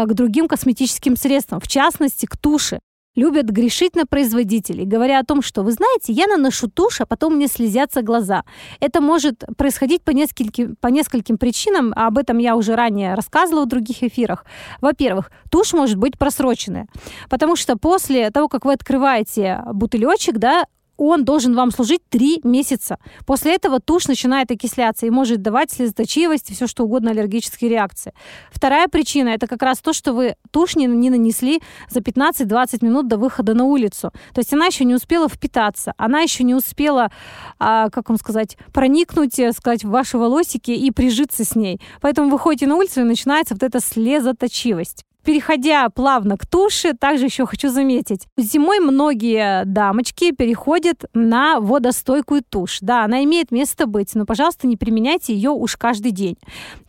к 0.07 0.13
другим 0.15 0.47
косметическим 0.47 1.15
средствам, 1.15 1.59
в 1.59 1.67
частности, 1.67 2.25
к 2.25 2.35
туши 2.35 2.79
любят 3.19 3.49
грешить 3.49 3.95
на 3.95 4.05
производителей, 4.05 4.85
говоря 4.85 5.19
о 5.19 5.23
том, 5.23 5.41
что, 5.41 5.63
вы 5.63 5.71
знаете, 5.71 6.13
я 6.13 6.27
наношу 6.27 6.69
тушь, 6.69 7.01
а 7.01 7.05
потом 7.05 7.35
мне 7.35 7.47
слезятся 7.47 8.01
глаза. 8.01 8.43
Это 8.79 9.01
может 9.01 9.43
происходить 9.57 10.01
по 10.03 10.11
нескольким, 10.11 10.75
по 10.79 10.88
нескольким 10.88 11.38
причинам, 11.38 11.93
а 11.95 12.07
об 12.07 12.17
этом 12.17 12.38
я 12.38 12.55
уже 12.55 12.75
ранее 12.75 13.13
рассказывала 13.15 13.65
в 13.65 13.67
других 13.67 14.03
эфирах. 14.03 14.45
Во-первых, 14.81 15.31
тушь 15.51 15.73
может 15.73 15.97
быть 15.97 16.17
просроченная, 16.17 16.88
потому 17.29 17.55
что 17.55 17.77
после 17.77 18.31
того, 18.31 18.47
как 18.47 18.65
вы 18.65 18.73
открываете 18.73 19.61
бутылечек, 19.73 20.38
да, 20.38 20.65
он 21.00 21.24
должен 21.25 21.56
вам 21.56 21.72
служить 21.72 22.01
3 22.10 22.41
месяца. 22.44 22.98
После 23.25 23.56
этого 23.56 23.79
тушь 23.79 24.08
начинает 24.08 24.51
окисляться 24.51 25.06
и 25.06 25.10
может 25.10 25.41
давать 25.41 25.72
слезоточивость, 25.72 26.53
все 26.53 26.68
что 26.68 26.84
угодно, 26.84 27.12
аллергические 27.12 27.70
реакции. 27.70 28.13
Вторая 28.51 28.88
причина– 28.88 29.29
это 29.29 29.48
как 29.48 29.62
раз 29.62 29.79
то, 29.79 29.94
что 29.94 30.13
вы 30.13 30.36
тушь 30.51 30.75
не, 30.75 30.86
не 30.86 31.10
нанесли 31.10 31.62
за 31.89 32.00
15-20 32.00 32.86
минут 32.86 33.08
до 33.08 33.18
выхода 33.18 33.53
на 33.53 33.65
улицу. 33.65 34.12
То 34.34 34.39
есть 34.39 34.53
она 34.53 34.65
еще 34.65 34.86
не 34.86 34.96
успела 34.96 35.29
впитаться, 35.29 35.94
она 35.98 36.22
еще 36.22 36.44
не 36.44 36.56
успела, 36.56 37.12
а, 37.60 37.89
как 37.89 38.10
вам 38.10 38.18
сказать, 38.18 38.58
проникнуть, 38.74 39.39
э, 39.39 39.51
сказать, 39.53 39.84
в 39.84 39.89
ваши 39.89 40.18
волосики 40.18 40.72
и 40.72 40.91
прижиться 40.91 41.44
с 41.44 41.56
ней. 41.56 41.79
Поэтому 42.01 42.29
вы 42.29 42.39
на 42.65 42.75
улицу 42.75 43.01
и 43.01 43.03
начинается 43.03 43.53
вот 43.53 43.63
эта 43.63 43.79
слезоточивость. 43.79 45.06
Переходя 45.23 45.89
плавно 45.89 46.38
к 46.38 46.45
туши, 46.45 46.93
также 46.93 47.25
еще 47.25 47.45
хочу 47.45 47.69
заметить, 47.69 48.27
зимой 48.38 48.79
многие 48.79 49.65
дамочки 49.65 50.31
переходят 50.31 51.05
на 51.13 51.59
водостойкую 51.59 52.43
тушь. 52.47 52.79
Да, 52.81 53.03
она 53.03 53.23
имеет 53.25 53.51
место 53.51 53.85
быть, 53.85 54.15
но, 54.15 54.25
пожалуйста, 54.25 54.65
не 54.65 54.77
применяйте 54.77 55.33
ее 55.33 55.51
уж 55.51 55.75
каждый 55.75 56.11
день. 56.11 56.38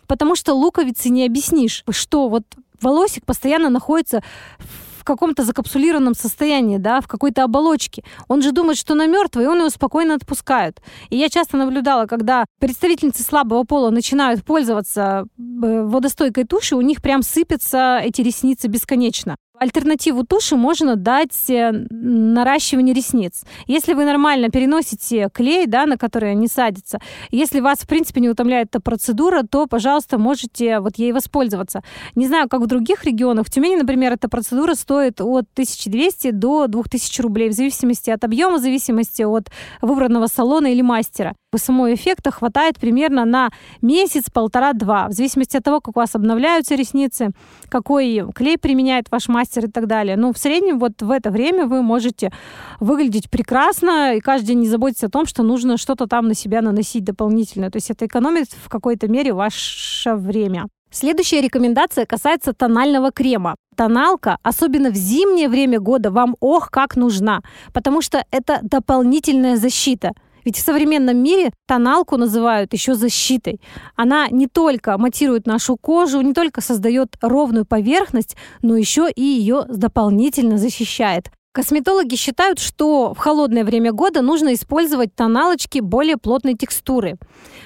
Потому 0.06 0.36
что 0.36 0.54
луковицы 0.54 1.08
не 1.08 1.26
объяснишь, 1.26 1.84
что 1.90 2.28
вот 2.28 2.44
волосик 2.80 3.26
постоянно 3.26 3.68
находится 3.68 4.22
в 4.58 4.89
в 5.00 5.04
каком-то 5.04 5.44
закапсулированном 5.44 6.14
состоянии, 6.14 6.76
да, 6.76 7.00
в 7.00 7.08
какой-то 7.08 7.44
оболочке. 7.44 8.04
Он 8.28 8.42
же 8.42 8.52
думает, 8.52 8.78
что 8.78 8.92
она 8.92 9.06
мертвая, 9.06 9.46
и 9.46 9.48
он 9.48 9.58
его 9.58 9.70
спокойно 9.70 10.14
отпускает. 10.14 10.80
И 11.08 11.16
я 11.16 11.28
часто 11.28 11.56
наблюдала, 11.56 12.06
когда 12.06 12.44
представительницы 12.60 13.22
слабого 13.22 13.64
пола 13.64 13.90
начинают 13.90 14.44
пользоваться 14.44 15.24
э, 15.38 15.82
водостойкой 15.84 16.44
тушью, 16.44 16.78
у 16.78 16.82
них 16.82 17.00
прям 17.00 17.22
сыпятся 17.22 17.98
эти 18.02 18.20
ресницы 18.20 18.68
бесконечно. 18.68 19.36
Альтернативу 19.60 20.24
туши 20.24 20.56
можно 20.56 20.96
дать 20.96 21.50
э, 21.50 21.70
наращивание 21.90 22.94
ресниц. 22.94 23.42
Если 23.66 23.92
вы 23.92 24.06
нормально 24.06 24.48
переносите 24.48 25.28
клей, 25.34 25.66
да, 25.66 25.84
на 25.84 25.98
который 25.98 26.30
они 26.30 26.48
садятся, 26.48 26.98
если 27.30 27.60
вас, 27.60 27.80
в 27.80 27.86
принципе, 27.86 28.22
не 28.22 28.30
утомляет 28.30 28.68
эта 28.68 28.80
процедура, 28.80 29.42
то, 29.42 29.66
пожалуйста, 29.66 30.16
можете 30.16 30.80
вот 30.80 30.96
ей 30.96 31.12
воспользоваться. 31.12 31.82
Не 32.14 32.26
знаю, 32.26 32.48
как 32.48 32.62
в 32.62 32.66
других 32.66 33.04
регионах. 33.04 33.48
В 33.48 33.50
Тюмени, 33.50 33.76
например, 33.76 34.14
эта 34.14 34.30
процедура 34.30 34.72
стоит 34.72 35.20
от 35.20 35.44
1200 35.52 36.30
до 36.30 36.66
2000 36.66 37.20
рублей, 37.20 37.50
в 37.50 37.52
зависимости 37.52 38.08
от 38.08 38.24
объема, 38.24 38.56
в 38.56 38.62
зависимости 38.62 39.20
от 39.20 39.50
выбранного 39.82 40.28
салона 40.28 40.68
или 40.68 40.80
мастера. 40.80 41.34
Самого 41.58 41.92
эффекта 41.92 42.30
хватает 42.30 42.78
примерно 42.78 43.24
на 43.24 43.50
месяц, 43.82 44.30
полтора-два, 44.32 45.08
в 45.08 45.12
зависимости 45.12 45.56
от 45.56 45.64
того, 45.64 45.80
как 45.80 45.96
у 45.96 46.00
вас 46.00 46.14
обновляются 46.14 46.76
ресницы, 46.76 47.30
какой 47.68 48.22
клей 48.32 48.56
применяет 48.56 49.10
ваш 49.10 49.26
мастер, 49.26 49.64
и 49.64 49.68
так 49.68 49.88
далее. 49.88 50.16
Но 50.16 50.32
в 50.32 50.38
среднем 50.38 50.78
вот 50.78 51.02
в 51.02 51.10
это 51.10 51.32
время 51.32 51.66
вы 51.66 51.82
можете 51.82 52.32
выглядеть 52.78 53.28
прекрасно 53.30 54.14
и 54.14 54.20
каждый 54.20 54.46
день 54.46 54.60
не 54.60 54.68
заботиться 54.68 55.06
о 55.06 55.10
том, 55.10 55.26
что 55.26 55.42
нужно 55.42 55.76
что-то 55.76 56.06
там 56.06 56.28
на 56.28 56.34
себя 56.34 56.62
наносить 56.62 57.02
дополнительно. 57.02 57.68
То 57.68 57.78
есть 57.78 57.90
это 57.90 58.06
экономит 58.06 58.46
в 58.52 58.68
какой-то 58.68 59.08
мере 59.08 59.32
ваше 59.32 60.14
время. 60.14 60.68
Следующая 60.92 61.40
рекомендация 61.40 62.06
касается 62.06 62.52
тонального 62.52 63.10
крема. 63.10 63.56
Тоналка, 63.74 64.38
особенно 64.44 64.90
в 64.90 64.94
зимнее 64.94 65.48
время 65.48 65.80
года, 65.80 66.12
вам 66.12 66.36
ох 66.38 66.70
как 66.70 66.94
нужна, 66.94 67.40
потому 67.72 68.02
что 68.02 68.24
это 68.30 68.60
дополнительная 68.62 69.56
защита– 69.56 70.12
ведь 70.44 70.56
в 70.56 70.64
современном 70.64 71.16
мире 71.16 71.52
тоналку 71.66 72.16
называют 72.16 72.72
еще 72.72 72.94
защитой. 72.94 73.60
Она 73.96 74.28
не 74.28 74.46
только 74.46 74.96
матирует 74.98 75.46
нашу 75.46 75.76
кожу, 75.76 76.20
не 76.20 76.34
только 76.34 76.60
создает 76.60 77.16
ровную 77.20 77.64
поверхность, 77.64 78.36
но 78.62 78.76
еще 78.76 79.08
и 79.10 79.22
ее 79.22 79.64
дополнительно 79.68 80.58
защищает. 80.58 81.30
Косметологи 81.52 82.14
считают, 82.14 82.60
что 82.60 83.12
в 83.12 83.18
холодное 83.18 83.64
время 83.64 83.90
года 83.90 84.22
нужно 84.22 84.54
использовать 84.54 85.12
тоналочки 85.16 85.80
более 85.80 86.16
плотной 86.16 86.54
текстуры. 86.54 87.18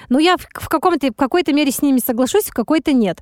Но 0.09 0.17
я 0.17 0.37
в, 0.37 0.69
каком-то, 0.69 1.07
в 1.11 1.15
какой-то 1.15 1.53
мере 1.53 1.71
с 1.71 1.83
ними 1.83 1.99
соглашусь, 1.99 2.45
в 2.45 2.53
какой-то 2.53 2.93
нет. 2.93 3.19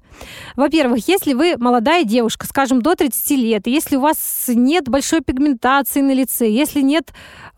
Во-первых, 0.55 1.05
если 1.09 1.33
вы 1.33 1.57
молодая 1.57 2.05
девушка, 2.05 2.47
скажем, 2.47 2.81
до 2.81 2.95
30 2.95 3.31
лет, 3.31 3.67
если 3.67 3.97
у 3.97 3.99
вас 3.99 4.45
нет 4.47 4.87
большой 4.87 5.19
пигментации 5.19 5.99
на 5.99 6.13
лице, 6.13 6.49
если 6.49 6.79
нет 6.79 7.11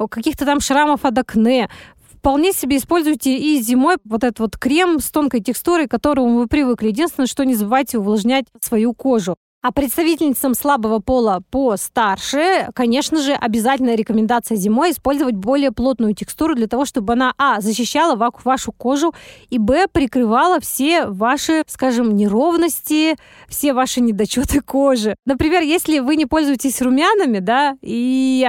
каких-то 0.09 0.43
там 0.45 0.59
шрамов 0.59 1.05
от 1.05 1.15
акне, 1.15 1.69
вполне 2.11 2.53
себе 2.53 2.77
используйте 2.77 3.37
и 3.37 3.61
зимой 3.61 3.97
вот 4.03 4.23
этот 4.23 4.39
вот 4.39 4.57
крем 4.57 4.99
с 4.99 5.11
тонкой 5.11 5.41
текстурой, 5.41 5.87
к 5.87 5.91
которому 5.91 6.39
вы 6.39 6.47
привыкли. 6.47 6.87
Единственное, 6.87 7.27
что 7.27 7.45
не 7.45 7.53
забывайте 7.53 7.99
увлажнять 7.99 8.45
свою 8.61 8.95
кожу. 8.95 9.35
А 9.67 9.71
представительницам 9.71 10.53
слабого 10.53 10.99
пола 10.99 11.41
постарше, 11.49 12.69
конечно 12.75 13.19
же, 13.19 13.33
обязательная 13.33 13.95
рекомендация 13.95 14.57
зимой 14.57 14.91
использовать 14.91 15.33
более 15.33 15.71
плотную 15.71 16.13
текстуру 16.13 16.53
для 16.53 16.67
того, 16.67 16.85
чтобы 16.85 17.13
она, 17.13 17.33
а, 17.39 17.59
защищала 17.61 18.15
вашу 18.43 18.71
кожу, 18.71 19.15
и, 19.49 19.57
б, 19.57 19.87
прикрывала 19.91 20.59
все 20.59 21.07
ваши, 21.07 21.63
скажем, 21.65 22.15
неровности, 22.15 23.15
все 23.47 23.73
ваши 23.73 24.01
недочеты 24.01 24.61
кожи. 24.61 25.15
Например, 25.25 25.63
если 25.63 25.97
вы 25.97 26.15
не 26.15 26.27
пользуетесь 26.27 26.79
румянами, 26.83 27.39
да, 27.39 27.75
и 27.81 28.47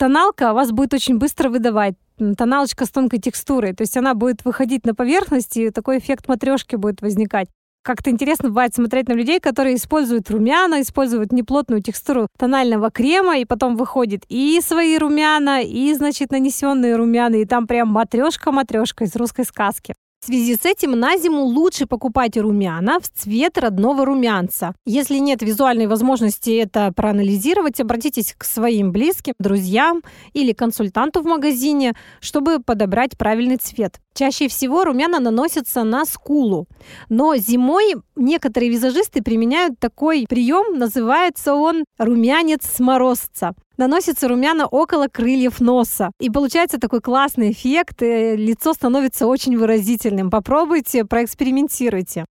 тоналка 0.00 0.52
вас 0.52 0.72
будет 0.72 0.94
очень 0.94 1.18
быстро 1.18 1.48
выдавать, 1.48 1.94
тоналочка 2.36 2.86
с 2.86 2.90
тонкой 2.90 3.20
текстурой. 3.20 3.72
То 3.72 3.82
есть 3.82 3.96
она 3.96 4.14
будет 4.14 4.44
выходить 4.44 4.84
на 4.84 4.96
поверхность, 4.96 5.56
и 5.58 5.70
такой 5.70 5.98
эффект 5.98 6.26
матрешки 6.26 6.74
будет 6.74 7.02
возникать 7.02 7.46
как-то 7.86 8.10
интересно 8.10 8.48
бывает 8.48 8.74
смотреть 8.74 9.08
на 9.08 9.12
людей, 9.12 9.38
которые 9.38 9.76
используют 9.76 10.28
румяна, 10.28 10.82
используют 10.82 11.32
неплотную 11.32 11.80
текстуру 11.80 12.26
тонального 12.36 12.90
крема, 12.90 13.38
и 13.38 13.44
потом 13.44 13.76
выходит 13.76 14.24
и 14.28 14.60
свои 14.60 14.98
румяна, 14.98 15.62
и, 15.62 15.94
значит, 15.94 16.32
нанесенные 16.32 16.96
румяна, 16.96 17.36
и 17.36 17.44
там 17.44 17.68
прям 17.68 17.88
матрешка-матрешка 17.88 19.04
из 19.04 19.14
русской 19.14 19.44
сказки. 19.44 19.94
В 20.20 20.26
связи 20.26 20.56
с 20.56 20.64
этим 20.64 20.98
на 20.98 21.16
зиму 21.18 21.44
лучше 21.44 21.86
покупать 21.86 22.36
румяна 22.36 22.98
в 22.98 23.08
цвет 23.08 23.58
родного 23.58 24.04
румянца. 24.04 24.74
Если 24.84 25.18
нет 25.18 25.40
визуальной 25.40 25.86
возможности 25.86 26.50
это 26.50 26.92
проанализировать, 26.92 27.78
обратитесь 27.78 28.34
к 28.36 28.42
своим 28.42 28.90
близким, 28.90 29.34
друзьям 29.38 30.02
или 30.32 30.52
консультанту 30.52 31.20
в 31.22 31.26
магазине, 31.26 31.94
чтобы 32.20 32.58
подобрать 32.58 33.16
правильный 33.16 33.58
цвет. 33.58 34.00
Чаще 34.14 34.48
всего 34.48 34.84
румяна 34.84 35.20
наносятся 35.20 35.84
на 35.84 36.04
скулу. 36.04 36.66
Но 37.08 37.36
зимой 37.36 37.94
некоторые 38.16 38.70
визажисты 38.70 39.22
применяют 39.22 39.78
такой 39.78 40.26
прием, 40.28 40.78
называется 40.78 41.54
он 41.54 41.84
румянец 41.98 42.62
сморозца 42.64 43.54
наносится 43.76 44.28
румяна 44.28 44.66
около 44.66 45.08
крыльев 45.08 45.60
носа. 45.60 46.10
И 46.20 46.30
получается 46.30 46.78
такой 46.78 47.00
классный 47.00 47.52
эффект, 47.52 48.02
и 48.02 48.36
лицо 48.36 48.72
становится 48.72 49.26
очень 49.26 49.56
выразительным. 49.56 50.30
Попробуйте, 50.30 51.04
проэкспериментируйте. 51.04 52.24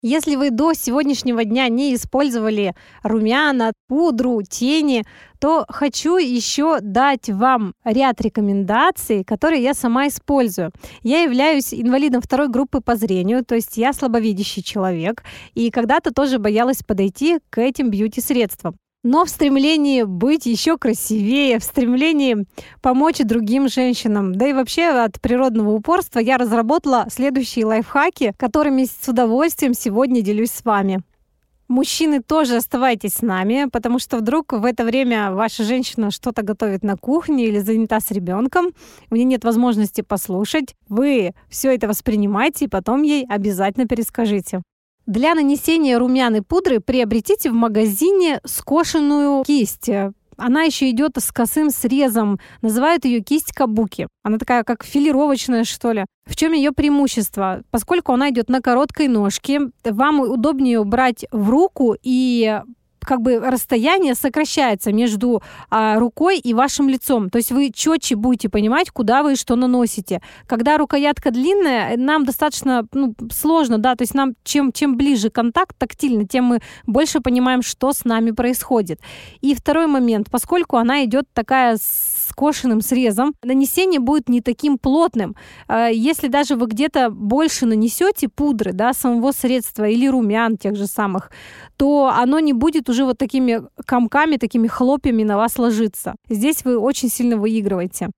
Если 0.00 0.36
вы 0.36 0.50
до 0.50 0.74
сегодняшнего 0.74 1.44
дня 1.44 1.68
не 1.68 1.92
использовали 1.92 2.72
румяна, 3.02 3.72
пудру, 3.88 4.42
тени, 4.48 5.02
то 5.40 5.64
хочу 5.68 6.18
еще 6.18 6.78
дать 6.80 7.28
вам 7.28 7.72
ряд 7.82 8.20
рекомендаций, 8.20 9.24
которые 9.24 9.60
я 9.60 9.74
сама 9.74 10.06
использую. 10.06 10.70
Я 11.02 11.22
являюсь 11.22 11.74
инвалидом 11.74 12.22
второй 12.22 12.46
группы 12.46 12.80
по 12.80 12.94
зрению, 12.94 13.44
то 13.44 13.56
есть 13.56 13.76
я 13.76 13.92
слабовидящий 13.92 14.62
человек, 14.62 15.24
и 15.54 15.68
когда-то 15.72 16.14
тоже 16.14 16.38
боялась 16.38 16.84
подойти 16.84 17.40
к 17.50 17.60
этим 17.60 17.90
бьюти-средствам 17.90 18.76
но 19.02 19.24
в 19.24 19.28
стремлении 19.28 20.02
быть 20.02 20.46
еще 20.46 20.76
красивее, 20.76 21.58
в 21.58 21.64
стремлении 21.64 22.46
помочь 22.82 23.18
другим 23.18 23.68
женщинам, 23.68 24.34
да 24.34 24.48
и 24.48 24.52
вообще 24.52 24.88
от 24.88 25.20
природного 25.20 25.70
упорства 25.70 26.18
я 26.18 26.36
разработала 26.36 27.06
следующие 27.10 27.64
лайфхаки, 27.64 28.34
которыми 28.36 28.84
с 28.84 29.08
удовольствием 29.08 29.74
сегодня 29.74 30.20
делюсь 30.22 30.50
с 30.50 30.64
вами. 30.64 31.02
Мужчины 31.68 32.22
тоже 32.22 32.56
оставайтесь 32.56 33.14
с 33.14 33.22
нами, 33.22 33.66
потому 33.70 33.98
что 33.98 34.16
вдруг 34.16 34.52
в 34.52 34.64
это 34.64 34.84
время 34.84 35.32
ваша 35.32 35.64
женщина 35.64 36.10
что-то 36.10 36.42
готовит 36.42 36.82
на 36.82 36.96
кухне 36.96 37.44
или 37.46 37.58
занята 37.58 38.00
с 38.00 38.10
ребенком, 38.10 38.72
у 39.10 39.14
нее 39.14 39.24
нет 39.24 39.44
возможности 39.44 40.00
послушать. 40.00 40.74
Вы 40.88 41.34
все 41.50 41.74
это 41.74 41.86
воспринимайте 41.86 42.64
и 42.64 42.68
потом 42.68 43.02
ей 43.02 43.26
обязательно 43.28 43.86
перескажите. 43.86 44.62
Для 45.08 45.34
нанесения 45.34 45.98
румяной 45.98 46.42
пудры 46.42 46.80
приобретите 46.80 47.48
в 47.48 47.54
магазине 47.54 48.42
скошенную 48.44 49.42
кисть. 49.42 49.88
Она 50.36 50.64
еще 50.64 50.90
идет 50.90 51.12
с 51.16 51.32
косым 51.32 51.70
срезом. 51.70 52.38
Называют 52.60 53.06
ее 53.06 53.20
кисть 53.20 53.54
кабуки. 53.54 54.06
Она 54.22 54.36
такая, 54.36 54.64
как 54.64 54.84
филировочная, 54.84 55.64
что 55.64 55.92
ли. 55.92 56.04
В 56.26 56.36
чем 56.36 56.52
ее 56.52 56.72
преимущество? 56.72 57.62
Поскольку 57.70 58.12
она 58.12 58.28
идет 58.28 58.50
на 58.50 58.60
короткой 58.60 59.08
ножке, 59.08 59.70
вам 59.82 60.20
удобнее 60.20 60.84
брать 60.84 61.24
в 61.32 61.48
руку 61.48 61.96
и 62.02 62.60
как 63.00 63.22
бы 63.22 63.38
расстояние 63.38 64.14
сокращается 64.14 64.92
между 64.92 65.42
а, 65.70 65.98
рукой 65.98 66.38
и 66.38 66.54
вашим 66.54 66.88
лицом. 66.88 67.30
То 67.30 67.38
есть 67.38 67.52
вы 67.52 67.70
четче 67.72 68.16
будете 68.16 68.48
понимать, 68.48 68.90
куда 68.90 69.22
вы 69.22 69.36
что 69.36 69.56
наносите. 69.56 70.20
Когда 70.46 70.78
рукоятка 70.78 71.30
длинная, 71.30 71.96
нам 71.96 72.24
достаточно 72.24 72.86
ну, 72.92 73.14
сложно, 73.32 73.78
да, 73.78 73.94
то 73.94 74.02
есть 74.02 74.14
нам 74.14 74.34
чем, 74.44 74.72
чем 74.72 74.96
ближе 74.96 75.30
контакт 75.30 75.76
тактильно, 75.78 76.26
тем 76.26 76.44
мы 76.44 76.60
больше 76.86 77.20
понимаем, 77.20 77.62
что 77.62 77.92
с 77.92 78.04
нами 78.04 78.30
происходит. 78.30 79.00
И 79.40 79.54
второй 79.54 79.86
момент, 79.86 80.28
поскольку 80.30 80.76
она 80.76 81.04
идет 81.04 81.26
такая 81.32 81.78
скошенным 82.38 82.80
срезом, 82.80 83.34
нанесение 83.42 83.98
будет 83.98 84.28
не 84.28 84.40
таким 84.40 84.78
плотным. 84.78 85.34
А, 85.66 85.88
если 85.88 86.28
даже 86.28 86.54
вы 86.54 86.66
где-то 86.66 87.10
больше 87.10 87.66
нанесете 87.66 88.28
пудры, 88.28 88.72
да, 88.72 88.92
самого 88.92 89.32
средства 89.32 89.88
или 89.88 90.06
румян 90.06 90.56
тех 90.56 90.76
же 90.76 90.86
самых, 90.86 91.30
то 91.76 92.12
оно 92.14 92.38
не 92.38 92.52
будет 92.52 92.88
уже 92.88 93.04
вот 93.04 93.18
такими 93.18 93.62
комками, 93.84 94.36
такими 94.36 94.68
хлопьями 94.68 95.24
на 95.24 95.36
вас 95.36 95.58
ложиться. 95.58 96.14
Здесь 96.30 96.64
вы 96.64 96.78
очень 96.78 97.08
сильно 97.08 97.36
выигрываете. 97.36 98.08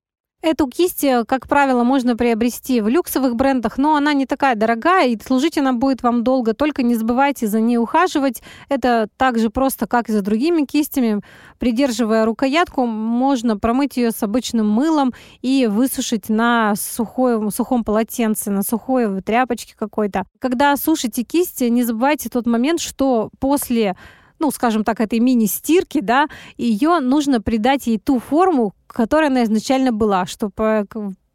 Эту 0.43 0.69
кисть, 0.69 1.05
э, 1.05 1.25
как 1.27 1.47
правило, 1.47 1.85
можно 1.85 2.17
приобрести 2.17 2.81
в 2.81 2.89
люксовых 2.89 3.37
брендах, 3.37 3.77
но 3.77 3.95
она 3.95 4.15
не 4.15 4.25
такая 4.25 4.55
дорогая, 4.55 5.09
и 5.09 5.21
служить 5.23 5.59
она 5.59 5.75
будет 5.75 6.03
вам 6.03 6.25
долго. 6.25 6.55
Только 6.55 6.83
не 6.83 6.95
забывайте 6.95 7.47
за 7.47 7.61
ней 7.61 7.77
ухаживать. 7.77 8.43
Это 8.71 9.09
так 9.19 9.39
же 9.39 9.51
просто, 9.51 9.87
как 9.87 10.09
и 10.09 10.13
за 10.13 10.23
другими 10.23 10.65
кистями. 10.65 11.21
Придерживая 11.59 12.25
рукоятку, 12.25 12.87
можно 12.87 13.59
промыть 13.59 13.99
ее 13.99 14.13
с 14.13 14.23
обычным 14.23 14.67
мылом 14.67 15.13
и 15.43 15.67
высушить 15.67 16.31
на 16.31 16.75
сухой, 16.75 17.51
сухом 17.53 17.85
полотенце, 17.85 18.51
на 18.51 18.63
сухой 18.63 19.21
тряпочке 19.21 19.75
какой-то. 19.79 20.25
Когда 20.39 20.75
сушите 20.77 21.23
кисть, 21.23 21.61
не 21.61 21.83
забывайте 21.83 22.31
тот 22.31 22.47
момент, 22.47 22.81
что 22.81 23.29
после 23.41 23.95
ну, 24.39 24.51
скажем 24.51 24.85
так, 24.85 25.01
этой 25.01 25.21
мини-стирки, 25.21 26.01
да, 26.01 26.27
ее 26.57 27.01
нужно 27.01 27.43
придать 27.43 27.87
ей 27.87 27.99
ту 27.99 28.19
форму, 28.19 28.73
которая 28.93 29.31
она 29.31 29.45
изначально 29.45 29.93
была, 29.93 30.27
чтобы 30.27 30.87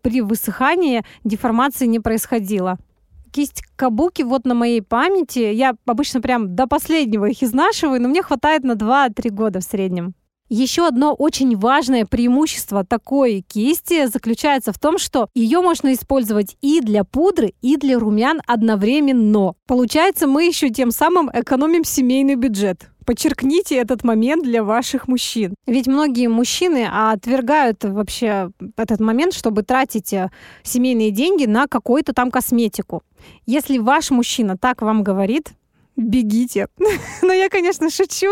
при 0.02 0.22
высыхании 0.22 1.04
деформации 1.24 1.86
не 1.86 2.00
происходило 2.00 2.78
кисть 3.36 3.64
кабуки 3.76 4.22
вот 4.22 4.46
на 4.46 4.54
моей 4.54 4.82
памяти. 4.82 5.40
Я 5.40 5.76
обычно 5.86 6.22
прям 6.22 6.56
до 6.56 6.68
последнего 6.68 7.26
их 7.26 7.44
изнашиваю, 7.44 8.02
но 8.02 8.08
мне 8.08 8.22
хватает 8.22 8.64
на 8.64 8.74
2-3 8.74 9.30
года 9.30 9.60
в 9.60 9.64
среднем. 9.64 10.14
Еще 10.48 10.88
одно 10.88 11.14
очень 11.14 11.58
важное 11.58 12.06
преимущество 12.06 12.86
такой 12.86 13.42
кисти 13.42 14.06
заключается 14.06 14.72
в 14.72 14.80
том, 14.80 15.00
что 15.00 15.28
ее 15.34 15.60
можно 15.60 15.92
использовать 15.92 16.56
и 16.62 16.80
для 16.80 17.04
пудры, 17.04 17.56
и 17.62 17.76
для 17.76 18.00
румян 18.00 18.42
одновременно. 18.48 19.56
Получается, 19.68 20.28
мы 20.28 20.46
еще 20.46 20.70
тем 20.70 20.92
самым 20.92 21.30
экономим 21.34 21.84
семейный 21.84 22.36
бюджет. 22.36 22.90
Подчеркните 23.06 23.76
этот 23.76 24.04
момент 24.04 24.44
для 24.44 24.64
ваших 24.64 25.08
мужчин. 25.08 25.54
Ведь 25.68 25.88
многие 25.88 26.28
мужчины 26.28 26.88
отвергают 26.92 27.84
вообще 27.84 28.50
этот 28.78 29.00
момент, 29.00 29.34
чтобы 29.34 29.62
тратить 29.62 30.12
э, 30.12 30.32
семейные 30.64 31.12
деньги 31.12 31.46
на 31.46 31.68
какую-то 31.68 32.14
там 32.14 32.32
косметику. 32.32 33.04
Если 33.46 33.78
ваш 33.78 34.10
мужчина 34.10 34.58
так 34.58 34.82
вам 34.82 35.04
говорит, 35.04 35.52
бегите. 35.96 36.68
Но 37.22 37.34
я, 37.34 37.50
конечно, 37.50 37.90
шучу. 37.90 38.30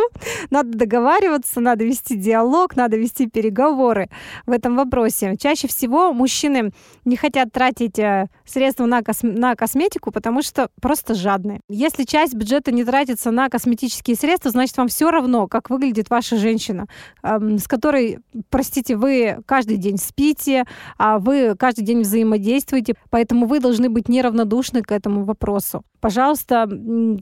Надо 0.49 0.77
договариваться, 0.77 1.59
надо 1.59 1.85
вести 1.85 2.15
диалог, 2.15 2.75
надо 2.75 2.97
вести 2.97 3.27
переговоры 3.27 4.09
в 4.45 4.51
этом 4.51 4.75
вопросе. 4.75 5.35
Чаще 5.39 5.67
всего 5.67 6.13
мужчины 6.13 6.71
не 7.05 7.15
хотят 7.15 7.51
тратить 7.51 7.99
э, 7.99 8.27
средства 8.45 8.85
на, 8.85 9.01
кос 9.01 9.19
на 9.21 9.55
косметику, 9.55 10.11
потому 10.11 10.41
что 10.41 10.69
просто 10.81 11.15
жадные. 11.15 11.61
Если 11.69 12.03
часть 12.03 12.33
бюджета 12.33 12.71
не 12.71 12.83
тратится 12.83 13.31
на 13.31 13.49
косметические 13.49 14.15
средства, 14.15 14.51
значит, 14.51 14.77
вам 14.77 14.87
все 14.87 15.09
равно, 15.09 15.47
как 15.47 15.69
выглядит 15.69 16.09
ваша 16.09 16.37
женщина, 16.37 16.87
эм, 17.23 17.57
с 17.57 17.67
которой, 17.67 18.19
простите, 18.49 18.95
вы 18.95 19.37
каждый 19.45 19.77
день 19.77 19.97
спите, 19.97 20.65
а 20.97 21.19
вы 21.19 21.55
каждый 21.57 21.83
день 21.83 22.01
взаимодействуете, 22.01 22.95
поэтому 23.09 23.45
вы 23.45 23.59
должны 23.59 23.89
быть 23.89 24.09
неравнодушны 24.09 24.81
к 24.81 24.91
этому 24.91 25.23
вопросу. 25.23 25.83
Пожалуйста, 26.03 26.69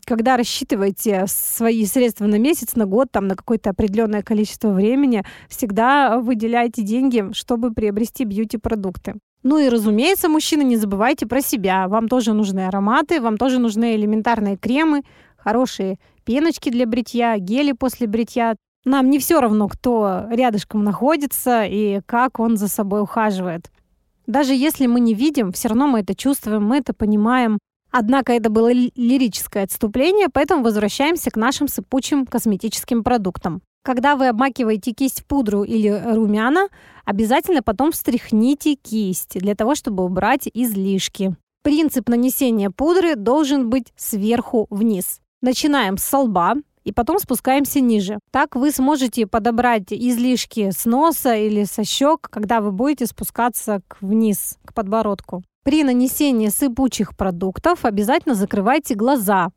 когда 0.08 0.38
рассчитываете 0.38 1.26
свои 1.28 1.86
средства 1.86 2.26
на 2.26 2.39
месяц, 2.39 2.76
на 2.76 2.88
год, 2.88 3.12
там, 3.12 3.28
на 3.28 3.36
какое-то 3.36 3.70
определенное 3.70 4.24
количество 4.24 4.70
времени, 4.70 5.24
всегда 5.50 6.17
выделяйте 6.17 6.82
деньги, 6.82 7.32
чтобы 7.34 7.76
приобрести 7.76 8.24
бьюти-продукты. 8.24 9.20
Ну 9.44 9.60
и, 9.60 9.70
разумеется, 9.70 10.30
мужчины, 10.30 10.63
не 10.63 10.78
забывайте 10.78 11.28
про 11.28 11.41
себя. 11.41 11.88
Вам 11.88 12.08
тоже 12.08 12.34
нужны 12.34 12.65
ароматы, 12.65 13.22
вам 13.22 13.38
тоже 13.38 13.60
нужны 13.60 13.96
элементарные 13.96 14.58
кремы, 14.58 15.04
хорошие 15.38 16.00
пеночки 16.26 16.72
для 16.72 16.88
бритья, 16.88 17.38
гели 17.38 17.74
после 17.74 18.08
бритья. 18.08 18.56
Нам 18.84 19.12
не 19.12 19.20
все 19.20 19.39
равно, 19.41 19.67
кто 19.67 20.24
рядышком 20.32 20.84
находится 20.84 21.65
и 21.65 22.02
как 22.08 22.39
он 22.39 22.58
за 22.58 22.67
собой 22.67 23.04
ухаживает. 23.04 23.70
Даже 24.26 24.56
если 24.56 24.88
мы 24.88 25.02
не 25.02 25.13
видим, 25.13 25.52
все 25.52 25.67
равно 25.67 25.86
мы 25.86 26.00
это 26.00 26.15
чувствуем, 26.15 26.63
мы 26.63 26.78
это 26.78 26.96
понимаем. 26.96 27.60
Однако 27.91 28.34
это 28.34 28.49
было 28.49 28.71
лирическое 28.71 29.65
отступление, 29.65 30.27
поэтому 30.32 30.63
возвращаемся 30.63 31.30
к 31.30 31.36
нашим 31.36 31.67
сыпучим 31.67 32.25
косметическим 32.25 33.04
продуктам. 33.04 33.62
Когда 33.84 34.15
вы 34.15 34.27
обмакиваете 34.27 34.91
кисть 34.91 35.21
в 35.21 35.25
пудру 35.25 35.63
или 35.63 35.89
румяна, 35.89 36.67
обязательно 37.04 37.63
потом 37.63 37.91
встряхните 37.91 38.75
кисть 38.75 39.39
для 39.39 39.56
того, 39.56 39.75
чтобы 39.75 40.06
убрать 40.06 40.47
излишки. 40.54 41.36
Принцип 41.63 42.08
нанесения 42.08 42.69
пудры 42.69 43.15
должен 43.15 43.69
быть 43.69 43.91
сверху 43.95 44.67
вниз. 44.69 45.19
Начинаем 45.41 45.97
с 45.97 46.17
лба 46.17 46.56
и 46.84 46.91
потом 46.91 47.20
спускаемся 47.20 47.80
ниже. 47.80 48.20
Так 48.32 48.56
вы 48.56 48.72
сможете 48.72 49.28
подобрать 49.28 49.91
излишки 49.91 50.72
с 50.72 50.86
носа 50.86 51.36
или 51.36 51.63
со 51.63 51.84
щек, 51.84 52.28
когда 52.30 52.62
вы 52.62 52.72
будете 52.72 53.06
спускаться 53.06 53.82
к 53.88 53.98
вниз, 54.02 54.58
к 54.65 54.74
подбородку. 54.74 55.44
При 55.63 55.84
нанесении 55.84 56.50
сыпучих 56.50 57.15
продуктов 57.15 57.86
обязательно 57.86 58.34
закрывайте 58.34 58.96
глаза. 58.96 59.50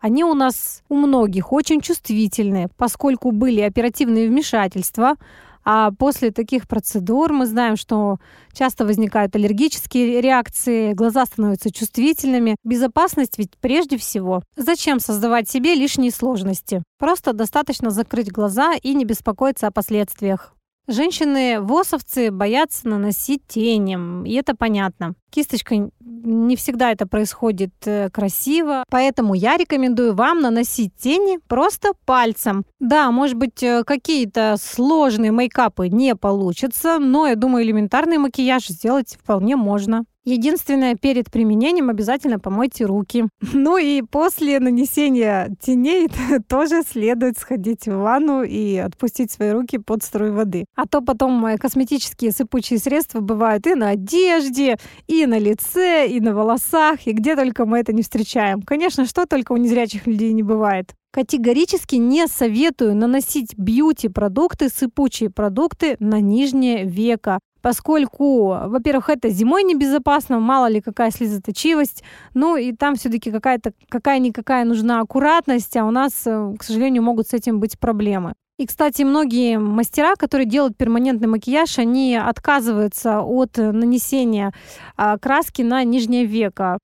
Они 0.00 0.24
у 0.24 0.34
нас 0.34 0.82
у 0.88 0.96
многих 0.96 1.52
очень 1.52 1.80
чувствительные, 1.80 2.68
поскольку 2.76 3.30
были 3.30 3.60
оперативные 3.60 4.28
вмешательства, 4.28 5.14
а 5.64 5.90
после 5.92 6.30
таких 6.30 6.68
процедур 6.68 7.32
мы 7.32 7.46
знаем, 7.46 7.76
что 7.76 8.18
часто 8.52 8.84
возникают 8.84 9.34
аллергические 9.34 10.20
реакции, 10.20 10.92
глаза 10.92 11.24
становятся 11.26 11.72
чувствительными. 11.72 12.56
Безопасность 12.64 13.38
ведь 13.38 13.56
прежде 13.60 13.96
всего. 13.96 14.42
Зачем 14.56 15.00
создавать 15.00 15.48
себе 15.48 15.74
лишние 15.74 16.10
сложности? 16.10 16.82
Просто 16.98 17.32
достаточно 17.32 17.90
закрыть 17.90 18.30
глаза 18.30 18.74
и 18.74 18.94
не 18.94 19.04
беспокоиться 19.04 19.66
о 19.66 19.70
последствиях. 19.70 20.54
Женщины-восовцы 20.86 22.30
боятся 22.30 22.88
наносить 22.88 23.46
тени, 23.46 24.28
и 24.28 24.34
это 24.34 24.54
понятно. 24.54 25.14
Кисточкой 25.30 25.90
не 26.00 26.56
всегда 26.56 26.92
это 26.92 27.06
происходит 27.06 27.72
э, 27.86 28.10
красиво, 28.10 28.84
поэтому 28.90 29.34
я 29.34 29.56
рекомендую 29.56 30.14
вам 30.14 30.40
наносить 30.40 30.94
тени 30.96 31.38
просто 31.48 31.92
пальцем. 32.04 32.64
Да, 32.80 33.10
может 33.10 33.36
быть, 33.36 33.62
э, 33.62 33.82
какие-то 33.84 34.56
сложные 34.60 35.32
мейкапы 35.32 35.88
не 35.88 36.14
получатся, 36.14 36.98
но 36.98 37.26
я 37.26 37.34
думаю, 37.34 37.64
элементарный 37.64 38.18
макияж 38.18 38.68
сделать 38.68 39.18
вполне 39.22 39.56
можно. 39.56 40.04
Единственное, 40.26 40.94
перед 40.94 41.30
применением 41.30 41.90
обязательно 41.90 42.38
помойте 42.38 42.84
руки. 42.84 43.24
Ну 43.64 43.78
и 43.78 44.02
после 44.02 44.58
нанесения 44.58 45.54
теней 45.60 46.08
тоже 46.48 46.82
следует 46.82 47.38
сходить 47.38 47.86
в 47.86 47.96
ванну 47.96 48.42
и 48.42 48.76
отпустить 48.76 49.30
свои 49.30 49.50
руки 49.50 49.78
под 49.78 50.02
струю 50.02 50.34
воды. 50.34 50.64
А 50.74 50.86
то 50.86 51.00
потом 51.00 51.44
э, 51.46 51.56
косметические 51.56 52.32
сыпучие 52.32 52.78
средства 52.78 53.20
бывают 53.20 53.66
и 53.66 53.74
на 53.74 53.90
одежде, 53.90 54.76
и 55.06 55.26
на 55.26 55.38
лице, 55.38 56.08
и 56.08 56.20
на 56.20 56.34
волосах, 56.34 57.06
и 57.06 57.12
где 57.12 57.36
только 57.36 57.64
мы 57.64 57.78
это 57.78 57.92
не 57.92 58.02
встречаем. 58.02 58.62
Конечно, 58.62 59.06
что 59.06 59.26
только 59.26 59.52
у 59.52 59.56
незрячих 59.56 60.06
людей 60.06 60.32
не 60.32 60.42
бывает. 60.42 60.94
Категорически 61.12 61.94
не 61.94 62.26
советую 62.26 62.96
наносить 62.96 63.56
бьюти-продукты, 63.56 64.68
сыпучие 64.68 65.30
продукты 65.30 65.96
на 66.00 66.20
нижнее 66.20 66.84
веко 66.84 67.38
поскольку, 67.64 68.48
во-первых, 68.48 69.08
это 69.08 69.30
зимой 69.30 69.62
небезопасно, 69.64 70.38
мало 70.38 70.66
ли 70.66 70.82
какая 70.82 71.10
слезоточивость, 71.10 72.04
ну 72.34 72.58
и 72.58 72.72
там 72.72 72.94
все-таки 72.94 73.30
какая-то 73.30 73.72
какая-никакая 73.88 74.66
нужна 74.66 75.00
аккуратность, 75.00 75.74
а 75.78 75.86
у 75.86 75.90
нас, 75.90 76.26
э, 76.26 76.54
к 76.58 76.62
сожалению, 76.62 77.02
могут 77.02 77.28
с 77.28 77.32
этим 77.32 77.60
быть 77.60 77.78
проблемы. 77.78 78.34
И, 78.56 78.66
кстати, 78.66 79.02
многие 79.02 79.58
мастера, 79.58 80.14
которые 80.14 80.46
делают 80.46 80.76
перманентный 80.76 81.26
макияж, 81.26 81.78
они 81.78 82.14
отказываются 82.14 83.20
от 83.20 83.56
нанесения 83.56 84.52
а, 84.96 85.18
краски 85.18 85.62
на 85.62 85.82
нижнее 85.82 86.24
веко. 86.24 86.78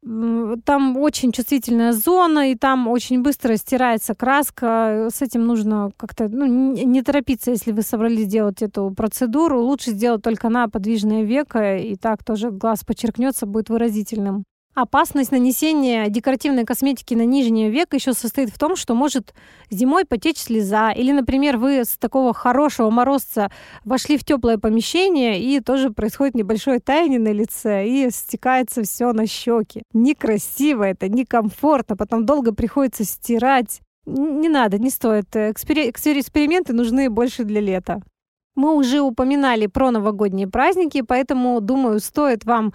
Там 0.65 0.97
очень 0.97 1.31
чувствительная 1.31 1.93
зона, 1.93 2.51
и 2.51 2.57
там 2.57 2.89
очень 2.89 3.23
быстро 3.23 3.57
стирается 3.57 4.17
краска. 4.17 5.11
С 5.15 5.23
этим 5.23 5.47
нужно 5.47 5.93
как-то 5.97 6.29
ну, 6.29 6.45
не 6.45 7.03
торопиться, 7.03 7.53
если 7.53 7.71
вы 7.71 7.83
собрались 7.83 8.27
делать 8.27 8.63
эту 8.63 8.91
процедуру. 8.91 9.63
Лучше 9.63 9.93
сделать 9.93 10.23
только 10.23 10.49
на 10.49 10.69
подвижное 10.69 11.23
веко, 11.23 11.77
и 11.77 11.95
так 11.95 12.25
тоже 12.25 12.51
глаз 12.51 12.83
подчеркнется, 12.83 13.47
будет 13.47 13.69
выразительным. 13.69 14.45
Опасность 14.81 15.31
нанесения 15.31 16.09
декоративной 16.09 16.65
косметики 16.65 17.13
на 17.13 17.27
нижний 17.27 17.69
век 17.69 17.93
еще 17.93 18.15
состоит 18.15 18.49
в 18.49 18.59
том, 18.59 18.77
что 18.77 18.95
может 18.95 19.35
зимой 19.69 20.07
потечь 20.07 20.39
слеза. 20.39 20.91
Или, 20.91 21.13
например, 21.13 21.59
вы 21.59 21.85
с 21.85 21.99
такого 21.99 22.33
хорошего 22.33 22.89
морозца 22.89 23.51
вошли 23.85 24.17
в 24.17 24.25
теплое 24.25 24.57
помещение, 24.57 25.39
и 25.39 25.61
тоже 25.61 25.91
происходит 25.91 26.35
небольшое 26.35 26.81
таяние 26.81 27.21
на 27.21 27.31
лице, 27.31 27.87
и 27.87 28.09
стекается 28.11 28.83
все 28.83 29.13
на 29.13 29.27
щеки. 29.27 29.83
Некрасиво 29.93 30.85
это, 30.85 31.11
некомфортно, 31.11 31.95
потом 31.95 32.25
долго 32.25 32.55
приходится 32.55 33.05
стирать. 33.05 33.83
Не 34.07 34.49
надо, 34.49 34.79
не 34.79 34.89
стоит. 34.89 35.37
Экспери- 35.37 35.91
эксперименты 35.91 36.73
нужны 36.73 37.11
больше 37.11 37.45
для 37.45 37.61
лета. 37.61 38.01
Мы 38.55 38.75
уже 38.75 39.03
упоминали 39.03 39.67
про 39.67 39.91
новогодние 39.91 40.49
праздники, 40.49 41.03
поэтому, 41.03 41.61
думаю, 41.61 42.01
стоит 42.01 42.47
вам 42.47 42.73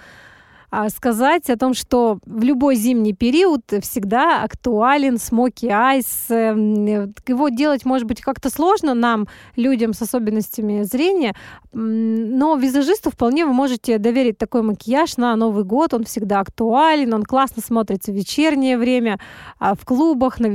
сказать 0.89 1.49
о 1.49 1.57
том, 1.57 1.73
что 1.73 2.19
в 2.25 2.43
любой 2.43 2.75
зимний 2.75 3.13
период 3.13 3.61
всегда 3.81 4.43
актуален 4.43 5.17
смоки 5.17 5.67
айс. 5.67 6.25
Эм, 6.29 7.13
его 7.27 7.49
делать, 7.49 7.85
может 7.85 8.07
быть, 8.07 8.21
как-то 8.21 8.49
сложно 8.49 8.93
нам, 8.93 9.27
людям 9.55 9.93
с 9.93 10.01
особенностями 10.01 10.83
зрения, 10.83 11.35
но 11.73 12.55
визажисту 12.55 13.11
вполне 13.11 13.45
вы 13.45 13.53
можете 13.53 13.97
доверить 13.97 14.37
такой 14.37 14.61
макияж 14.61 15.17
на 15.17 15.35
Новый 15.35 15.63
год. 15.63 15.93
Он 15.93 16.03
всегда 16.03 16.39
актуален, 16.39 17.13
он 17.13 17.23
классно 17.23 17.61
смотрится 17.61 18.11
в 18.11 18.15
вечернее 18.15 18.77
время, 18.77 19.19
а, 19.59 19.75
в 19.75 19.85
клубах, 19.85 20.39
на, 20.39 20.47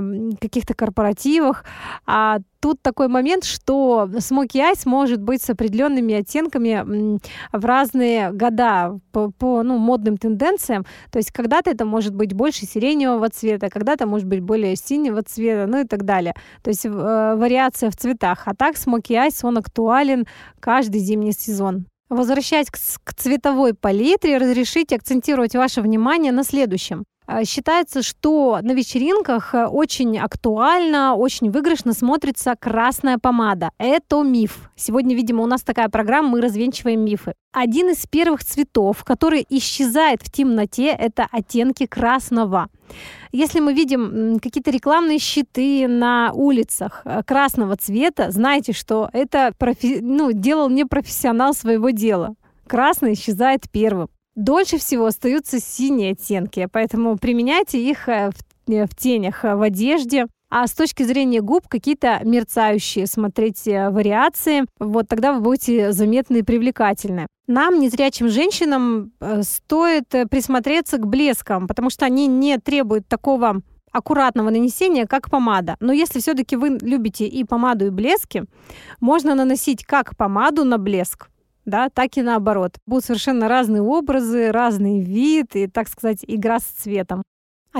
на 0.00 0.36
каких-то 0.40 0.74
корпоративах. 0.74 1.64
Тут 2.60 2.82
такой 2.82 3.06
момент, 3.06 3.44
что 3.44 4.10
смоки 4.18 4.58
айс 4.60 4.84
может 4.84 5.22
быть 5.22 5.42
с 5.42 5.50
определенными 5.50 6.14
оттенками 6.14 7.20
в 7.52 7.64
разные 7.64 8.32
года 8.32 8.98
по, 9.12 9.30
по 9.30 9.62
ну, 9.62 9.78
модным 9.78 10.16
тенденциям. 10.16 10.84
То 11.12 11.18
есть 11.18 11.30
когда-то 11.30 11.70
это 11.70 11.84
может 11.84 12.14
быть 12.14 12.32
больше 12.32 12.66
сиреневого 12.66 13.28
цвета, 13.28 13.70
когда-то 13.70 14.06
может 14.06 14.26
быть 14.26 14.40
более 14.40 14.74
синего 14.74 15.22
цвета, 15.22 15.70
ну 15.70 15.82
и 15.82 15.84
так 15.84 16.04
далее. 16.04 16.34
То 16.62 16.70
есть 16.70 16.84
э, 16.84 16.88
вариация 16.90 17.90
в 17.90 17.96
цветах. 17.96 18.42
А 18.46 18.54
так 18.56 18.76
смоки 18.76 19.14
айс, 19.14 19.44
он 19.44 19.58
актуален 19.58 20.26
каждый 20.58 21.00
зимний 21.00 21.32
сезон. 21.32 21.86
Возвращаясь 22.08 22.70
к, 22.70 22.78
к 23.04 23.14
цветовой 23.14 23.74
палитре, 23.74 24.38
разрешите 24.38 24.96
акцентировать 24.96 25.54
ваше 25.54 25.80
внимание 25.80 26.32
на 26.32 26.42
следующем. 26.42 27.04
А, 27.30 27.44
считается, 27.44 28.02
что 28.02 28.58
на 28.62 28.72
вечеринках 28.72 29.54
э, 29.54 29.66
очень 29.66 30.16
актуально, 30.18 31.14
очень 31.14 31.50
выигрышно 31.50 31.92
смотрится 31.92 32.54
красная 32.58 33.18
помада. 33.18 33.70
Это 33.76 34.22
миф. 34.22 34.70
Сегодня, 34.76 35.14
видимо, 35.14 35.42
у 35.42 35.46
нас 35.46 35.60
такая 35.60 35.90
программа, 35.90 36.30
мы 36.30 36.40
развенчиваем 36.40 37.04
мифы. 37.04 37.34
Один 37.52 37.90
из 37.90 38.06
первых 38.06 38.42
цветов, 38.44 39.04
который 39.04 39.44
исчезает 39.50 40.22
в 40.22 40.32
темноте, 40.32 40.86
это 40.86 41.28
оттенки 41.30 41.84
красного. 41.84 42.70
Если 43.30 43.60
мы 43.60 43.74
видим 43.74 44.38
какие-то 44.40 44.70
рекламные 44.70 45.18
щиты 45.18 45.86
на 45.86 46.32
улицах 46.32 47.02
э, 47.04 47.22
красного 47.26 47.76
цвета, 47.76 48.30
знайте, 48.30 48.72
что 48.72 49.10
это 49.12 49.52
профи... 49.58 49.98
ну, 50.00 50.32
делал 50.32 50.70
не 50.70 50.86
профессионал 50.86 51.52
своего 51.52 51.90
дела. 51.90 52.36
Красный 52.66 53.12
исчезает 53.12 53.70
первым. 53.70 54.08
Дольше 54.38 54.78
всего 54.78 55.06
остаются 55.06 55.58
синие 55.58 56.12
оттенки, 56.12 56.68
поэтому 56.70 57.18
применяйте 57.18 57.82
их 57.82 58.08
э, 58.08 58.30
в, 58.30 58.70
э, 58.72 58.86
в 58.86 58.94
тенях 58.94 59.44
э, 59.44 59.56
в 59.56 59.62
одежде. 59.62 60.28
А 60.48 60.68
с 60.68 60.74
точки 60.74 61.02
зрения 61.02 61.40
губ 61.40 61.66
какие-то 61.66 62.20
мерцающие, 62.22 63.08
смотрите, 63.08 63.88
вариации, 63.90 64.64
вот 64.78 65.08
тогда 65.08 65.32
вы 65.32 65.40
будете 65.40 65.90
заметны 65.90 66.36
и 66.36 66.42
привлекательны. 66.42 67.26
Нам, 67.48 67.80
незрячим 67.80 68.28
женщинам, 68.28 69.10
стоит 69.42 70.08
присмотреться 70.30 70.98
к 70.98 71.06
блескам, 71.06 71.66
потому 71.66 71.90
что 71.90 72.06
они 72.06 72.28
не 72.28 72.58
требуют 72.58 73.08
такого 73.08 73.60
аккуратного 73.90 74.50
нанесения, 74.50 75.06
как 75.06 75.30
помада. 75.30 75.76
Но 75.80 75.92
если 75.92 76.20
все-таки 76.20 76.54
вы 76.54 76.78
любите 76.80 77.26
и 77.26 77.42
помаду, 77.42 77.86
и 77.86 77.90
блески, 77.90 78.44
можно 79.00 79.34
наносить 79.34 79.84
как 79.84 80.16
помаду 80.16 80.64
на 80.64 80.78
блеск, 80.78 81.28
да, 81.68 81.88
так 81.90 82.16
и 82.16 82.22
наоборот. 82.22 82.78
Будут 82.86 83.04
совершенно 83.04 83.48
разные 83.48 83.82
образы, 83.82 84.50
разный 84.50 85.00
вид 85.00 85.54
и, 85.54 85.66
так 85.66 85.88
сказать, 85.88 86.24
игра 86.26 86.58
с 86.58 86.64
цветом. 86.64 87.22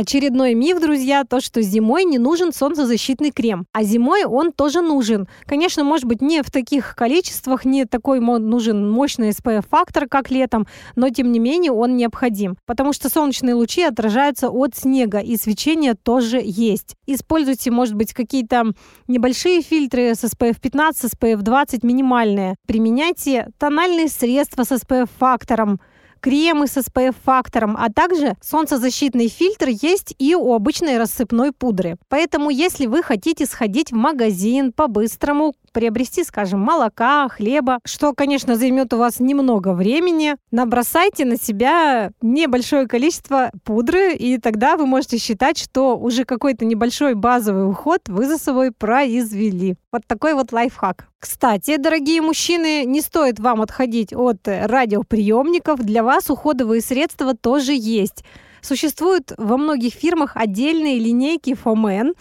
Очередной 0.00 0.54
миф, 0.54 0.80
друзья, 0.80 1.24
то, 1.24 1.40
что 1.40 1.60
зимой 1.60 2.04
не 2.04 2.18
нужен 2.18 2.52
солнцезащитный 2.52 3.32
крем. 3.32 3.66
А 3.72 3.82
зимой 3.82 4.26
он 4.26 4.52
тоже 4.52 4.80
нужен. 4.80 5.26
Конечно, 5.44 5.82
может 5.82 6.04
быть, 6.04 6.22
не 6.22 6.44
в 6.44 6.52
таких 6.52 6.94
количествах, 6.94 7.64
не 7.64 7.84
такой 7.84 8.20
нужен 8.20 8.88
мощный 8.88 9.30
SPF-фактор, 9.30 10.06
как 10.06 10.30
летом, 10.30 10.68
но 10.94 11.10
тем 11.10 11.32
не 11.32 11.40
менее 11.40 11.72
он 11.72 11.96
необходим. 11.96 12.58
Потому 12.64 12.92
что 12.92 13.08
солнечные 13.08 13.56
лучи 13.56 13.82
отражаются 13.82 14.50
от 14.50 14.76
снега, 14.76 15.18
и 15.18 15.36
свечение 15.36 15.94
тоже 15.94 16.40
есть. 16.44 16.94
Используйте, 17.08 17.72
может 17.72 17.94
быть, 17.94 18.12
какие-то 18.12 18.66
небольшие 19.08 19.62
фильтры 19.62 20.14
с 20.14 20.22
SPF 20.22 20.60
15, 20.60 21.12
SPF 21.12 21.38
20, 21.38 21.82
минимальные. 21.82 22.54
Применяйте 22.68 23.48
тональные 23.58 24.06
средства 24.06 24.62
с 24.62 24.70
SPF-фактором, 24.70 25.80
кремы 26.20 26.66
с 26.66 26.76
SPF-фактором, 26.76 27.76
а 27.78 27.90
также 27.90 28.34
солнцезащитный 28.42 29.28
фильтр 29.28 29.68
есть 29.68 30.14
и 30.18 30.34
у 30.34 30.54
обычной 30.54 30.98
рассыпной 30.98 31.52
пудры. 31.52 31.96
Поэтому, 32.08 32.50
если 32.50 32.86
вы 32.86 33.02
хотите 33.02 33.46
сходить 33.46 33.92
в 33.92 33.96
магазин 33.96 34.72
по-быстрому, 34.72 35.54
приобрести, 35.72 36.24
скажем, 36.24 36.60
молока, 36.60 37.28
хлеба, 37.28 37.78
что, 37.84 38.12
конечно, 38.12 38.56
займет 38.56 38.92
у 38.92 38.98
вас 38.98 39.20
немного 39.20 39.72
времени, 39.72 40.36
набросайте 40.50 41.24
на 41.24 41.36
себя 41.36 42.10
небольшое 42.22 42.86
количество 42.86 43.50
пудры, 43.64 44.14
и 44.14 44.38
тогда 44.38 44.76
вы 44.76 44.86
можете 44.86 45.18
считать, 45.18 45.58
что 45.58 45.96
уже 45.96 46.24
какой-то 46.24 46.64
небольшой 46.64 47.14
базовый 47.14 47.68
уход 47.68 48.02
вы 48.08 48.26
за 48.26 48.38
собой 48.38 48.72
произвели. 48.72 49.76
Вот 49.92 50.02
такой 50.06 50.34
вот 50.34 50.52
лайфхак. 50.52 51.08
Кстати, 51.18 51.76
дорогие 51.76 52.22
мужчины, 52.22 52.84
не 52.84 53.00
стоит 53.00 53.40
вам 53.40 53.60
отходить 53.60 54.12
от 54.12 54.46
радиоприемников. 54.46 55.80
Для 55.80 56.04
вас 56.04 56.30
уходовые 56.30 56.80
средства 56.80 57.34
тоже 57.34 57.72
есть. 57.74 58.24
Существуют 58.60 59.32
во 59.36 59.56
многих 59.56 59.94
фирмах 59.94 60.32
отдельные 60.36 60.98
линейки 60.98 61.56
Fomen, 61.64 62.14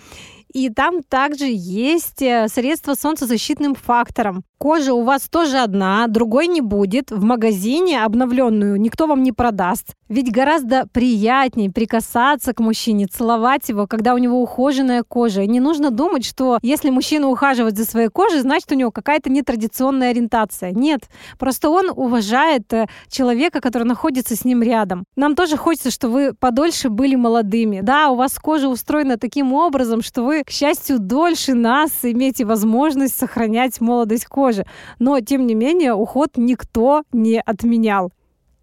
и 0.53 0.69
там 0.69 1.03
также 1.03 1.45
есть 1.49 2.21
э, 2.21 2.47
средства 2.47 2.93
с 2.93 3.01
солнцезащитным 3.01 3.75
фактором. 3.75 4.43
Кожа 4.57 4.93
у 4.93 5.03
вас 5.03 5.27
тоже 5.29 5.57
одна, 5.57 6.07
другой 6.07 6.47
не 6.47 6.62
будет. 6.62 7.12
В 7.12 7.23
магазине 7.23 8.03
обновленную 8.03 8.79
никто 8.79 9.07
вам 9.07 9.23
не 9.23 9.31
продаст. 9.31 9.96
Ведь 10.10 10.32
гораздо 10.32 10.88
приятнее 10.88 11.70
прикасаться 11.70 12.54
к 12.54 12.60
мужчине, 12.60 13.08
целовать 13.08 13.70
его, 13.70 13.88
когда 13.88 14.13
у 14.13 14.17
него 14.17 14.41
ухоженная 14.41 15.04
кожа. 15.04 15.43
И 15.43 15.48
не 15.48 15.60
нужно 15.60 15.91
думать, 15.91 16.26
что 16.26 16.60
если 16.62 16.89
мужчина 16.89 17.28
ухаживает 17.28 17.78
за 17.78 17.86
своей 17.86 18.08
кожей, 18.08 18.39
значит 18.39 18.72
у 18.72 18.76
него 18.76 18.91
какая-то 18.91 19.30
нетрадиционная 19.30 20.12
ориентация. 20.12 20.72
Нет, 20.72 21.02
просто 21.38 21.70
он 21.70 21.89
уважает 21.89 22.72
э, 22.74 22.88
человека, 23.10 23.62
который 23.62 23.84
находится 23.84 24.36
с 24.36 24.46
ним 24.46 24.63
рядом. 24.63 25.06
Нам 25.15 25.36
тоже 25.36 25.58
хочется, 25.58 25.91
чтобы 25.91 26.13
вы 26.13 26.34
подольше 26.34 26.89
были 26.89 27.15
молодыми. 27.15 27.82
Да, 27.82 28.10
у 28.10 28.15
вас 28.15 28.39
кожа 28.39 28.70
устроена 28.70 29.17
таким 29.17 29.54
образом, 29.54 30.02
что 30.02 30.24
вы, 30.24 30.43
к 30.43 30.50
счастью, 30.50 31.00
дольше 31.00 31.54
нас 31.54 31.91
имеете 32.04 32.46
возможность 32.46 33.17
сохранять 33.17 33.80
молодость 33.82 34.26
кожи 34.26 34.48
кожи. 34.48 34.65
Но, 35.00 35.20
тем 35.20 35.48
не 35.48 35.56
менее, 35.56 35.93
уход 35.93 36.32
никто 36.38 37.04
не 37.12 37.41
отменял. 37.41 38.12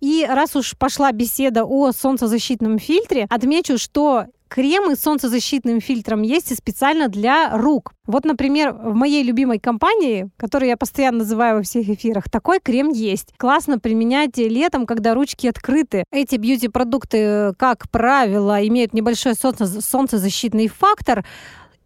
И 0.05 0.27
раз 0.29 0.55
уж 0.55 0.77
пошла 0.77 1.13
беседа 1.13 1.65
о 1.65 1.91
солнцезащитном 1.91 2.79
фильтре, 2.79 3.27
отмечу, 3.31 3.79
что 3.79 4.27
кремы 4.49 4.97
с 4.97 5.01
солнцезащитным 5.01 5.81
фильтром 5.81 6.21
есть 6.21 6.53
и 6.53 6.55
специально 6.55 7.09
для 7.09 7.57
рук. 7.57 7.95
Вот, 8.07 8.27
например, 8.27 8.75
в 8.75 8.95
моей 8.95 9.23
любимой 9.23 9.59
компании, 9.59 10.29
которую 10.37 10.69
я 10.69 10.77
постоянно 10.77 11.21
называю 11.21 11.57
во 11.57 11.63
всех 11.63 11.89
эфирах, 11.89 12.29
такой 12.29 12.61
крем 12.61 12.91
есть. 12.91 13.33
Классно 13.39 13.79
применять 13.79 14.37
летом, 14.37 14.85
когда 14.85 15.15
ручки 15.15 15.47
открыты. 15.47 16.05
Эти 16.11 16.37
бьюти-продукты, 16.37 17.55
как 17.59 17.89
правило, 17.91 18.63
имеют 18.69 18.93
небольшой 18.93 19.33
солнце 19.33 19.81
солнцезащитный 19.81 20.69
фактор, 20.69 21.25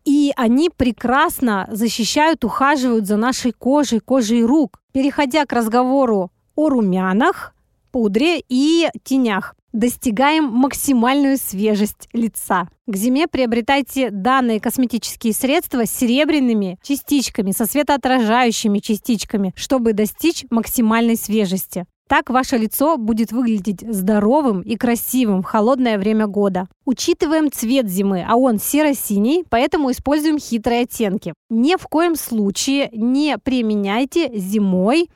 и 0.05 0.33
они 0.35 0.71
прекрасно 0.77 1.69
защищают, 1.71 2.45
ухаживают 2.45 3.07
за 3.07 3.17
нашей 3.17 3.53
кожей, 3.53 4.01
кожей 4.01 4.43
рук. 4.43 4.81
Переходя 4.91 5.47
к 5.47 5.53
разговору 5.53 6.33
о 6.57 6.69
румянах, 6.69 7.55
пудре 7.89 8.43
и 8.49 8.89
тенях 9.05 9.55
достигаем 9.73 10.45
максимальную 10.45 11.37
свежесть 11.37 12.09
лица. 12.13 12.69
К 12.87 12.97
зиме 12.97 13.29
приобретайте 13.29 14.11
данные 14.11 14.61
косметические 14.61 15.33
средства 15.33 15.85
с 15.85 15.91
серебряными 15.91 16.79
частичками, 16.83 17.53
со 17.53 17.67
светоотражающими 17.67 18.79
частичками, 18.79 19.53
чтобы 19.57 19.93
достичь 19.93 20.45
максимальной 20.51 21.17
свежести. 21.17 21.85
Так 22.09 22.31
ваше 22.31 22.57
лицо 22.57 22.97
будет 22.97 23.33
выглядеть 23.33 23.83
здоровым 23.83 24.63
и 24.63 24.77
красивым 24.77 25.43
в 25.43 25.45
холодное 25.45 25.99
время 25.99 26.27
года. 26.27 26.67
Учитываем 26.87 27.53
цвет 27.53 27.87
зимы, 27.87 28.25
а 28.27 28.37
он 28.37 28.59
серо-синий, 28.59 29.45
поэтому 29.51 29.91
используем 29.91 30.39
хитрые 30.39 30.83
оттенки. 30.83 31.35
Ни 31.51 31.77
в 31.77 31.87
коем 31.87 32.17
случае 32.17 32.89
не 32.93 33.37
применяйте 33.37 34.31
зимой 34.35 35.11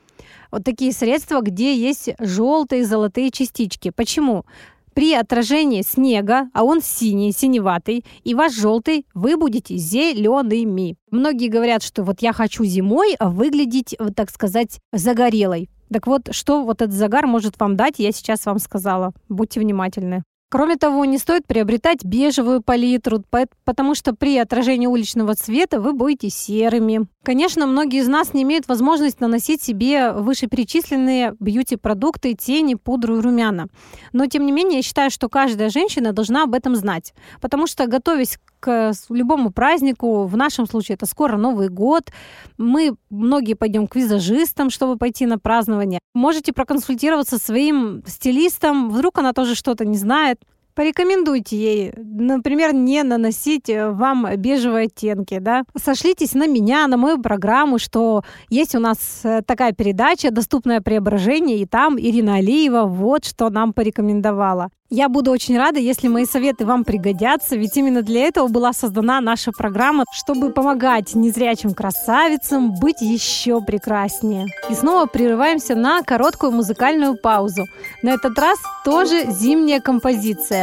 вот 0.53 0.63
такие 0.63 0.93
средства, 0.93 1.41
где 1.41 1.75
есть 1.75 2.11
желтые 2.19 2.83
и 2.83 2.85
золотые 2.85 3.31
частички. 3.31 3.89
Почему? 3.89 4.45
При 4.93 5.15
отражении 5.15 5.81
снега, 5.81 6.51
а 6.53 6.63
он 6.63 6.79
синий, 6.83 7.31
синеватый, 7.31 8.05
и 8.23 8.35
ваш 8.35 8.53
желтый, 8.53 9.07
вы 9.15 9.35
будете 9.35 9.75
зелеными. 9.77 10.95
Многие 11.09 11.47
говорят, 11.47 11.81
что 11.81 12.03
вот 12.03 12.21
я 12.21 12.33
хочу 12.33 12.63
зимой 12.65 13.15
выглядеть, 13.19 13.95
вот 13.97 14.15
так 14.15 14.29
сказать, 14.29 14.79
загорелой. 14.91 15.71
Так 15.91 16.05
вот, 16.05 16.29
что 16.29 16.63
вот 16.63 16.83
этот 16.83 16.93
загар 16.93 17.25
может 17.25 17.59
вам 17.59 17.75
дать, 17.75 17.95
я 17.97 18.11
сейчас 18.11 18.45
вам 18.45 18.59
сказала. 18.59 19.13
Будьте 19.29 19.59
внимательны. 19.59 20.21
Кроме 20.51 20.75
того, 20.75 21.03
не 21.05 21.17
стоит 21.17 21.47
приобретать 21.47 22.05
бежевую 22.05 22.61
палитру, 22.61 23.23
потому 23.65 23.95
что 23.95 24.13
при 24.13 24.37
отражении 24.37 24.85
уличного 24.85 25.33
цвета 25.33 25.81
вы 25.81 25.93
будете 25.93 26.29
серыми. 26.29 27.07
Конечно, 27.23 27.65
многие 27.65 28.01
из 28.01 28.09
нас 28.09 28.33
не 28.33 28.43
имеют 28.43 28.67
возможность 28.67 29.21
наносить 29.21 29.63
себе 29.63 30.11
вышеперечисленные 30.11 31.35
бьюти-продукты, 31.39 32.33
тени, 32.33 32.75
пудру 32.75 33.17
и 33.17 33.21
румяна. 33.21 33.69
Но, 34.11 34.25
тем 34.27 34.45
не 34.45 34.51
менее, 34.51 34.77
я 34.77 34.83
считаю, 34.83 35.09
что 35.09 35.29
каждая 35.29 35.69
женщина 35.69 36.11
должна 36.11 36.43
об 36.43 36.53
этом 36.53 36.75
знать. 36.75 37.13
Потому 37.39 37.65
что, 37.65 37.87
готовясь 37.87 38.39
к 38.59 38.91
любому 39.09 39.51
празднику, 39.51 40.25
в 40.25 40.35
нашем 40.35 40.67
случае 40.67 40.95
это 40.95 41.05
скоро 41.05 41.37
Новый 41.37 41.69
год, 41.69 42.11
мы 42.57 42.95
многие 43.09 43.53
пойдем 43.53 43.87
к 43.87 43.95
визажистам, 43.95 44.69
чтобы 44.69 44.97
пойти 44.97 45.25
на 45.25 45.39
празднование. 45.39 45.99
Можете 46.13 46.51
проконсультироваться 46.51 47.37
со 47.37 47.45
своим 47.45 48.03
стилистом, 48.05 48.89
вдруг 48.89 49.17
она 49.17 49.31
тоже 49.31 49.55
что-то 49.55 49.85
не 49.85 49.97
знает. 49.97 50.41
Порекомендуйте 50.75 51.55
ей, 51.57 51.93
например, 51.97 52.73
не 52.73 53.03
наносить 53.03 53.69
э, 53.69 53.91
вам 53.91 54.27
бежевые 54.37 54.87
оттенки, 54.87 55.37
да. 55.39 55.63
Сошлитесь 55.75 56.33
на 56.33 56.47
меня, 56.47 56.87
на 56.87 56.97
мою 56.97 57.21
программу, 57.21 57.77
что 57.77 58.23
есть 58.49 58.73
у 58.73 58.79
нас 58.79 58.97
э, 59.23 59.41
такая 59.45 59.73
передача 59.73 60.31
«Доступное 60.31 60.81
преображение», 60.81 61.59
и 61.59 61.65
там 61.65 61.99
Ирина 61.99 62.35
Алиева 62.35 62.85
вот 62.85 63.25
что 63.25 63.49
нам 63.49 63.73
порекомендовала. 63.73 64.69
Я 64.95 65.09
буду 65.09 65.31
очень 65.31 65.57
рада, 65.57 65.79
если 65.79 66.07
мои 66.07 66.25
советы 66.25 66.67
вам 66.67 66.83
пригодятся, 66.83 67.55
ведь 67.55 67.75
именно 67.77 68.03
для 68.03 68.27
этого 68.27 68.47
была 68.47 68.73
создана 68.73 69.21
наша 69.21 69.51
программа, 69.51 70.05
чтобы 70.13 70.51
помогать 70.51 71.15
незрячим 71.15 71.73
красавицам 71.73 72.75
быть 72.79 73.01
еще 73.01 73.59
прекраснее. 73.59 74.45
И 74.69 74.75
снова 74.75 75.07
прерываемся 75.07 75.73
на 75.73 76.03
короткую 76.03 76.51
музыкальную 76.51 77.17
паузу. 77.17 77.65
На 78.03 78.11
этот 78.11 78.37
раз 78.37 78.59
тоже 78.85 79.31
зимняя 79.31 79.79
композиция. 79.79 80.62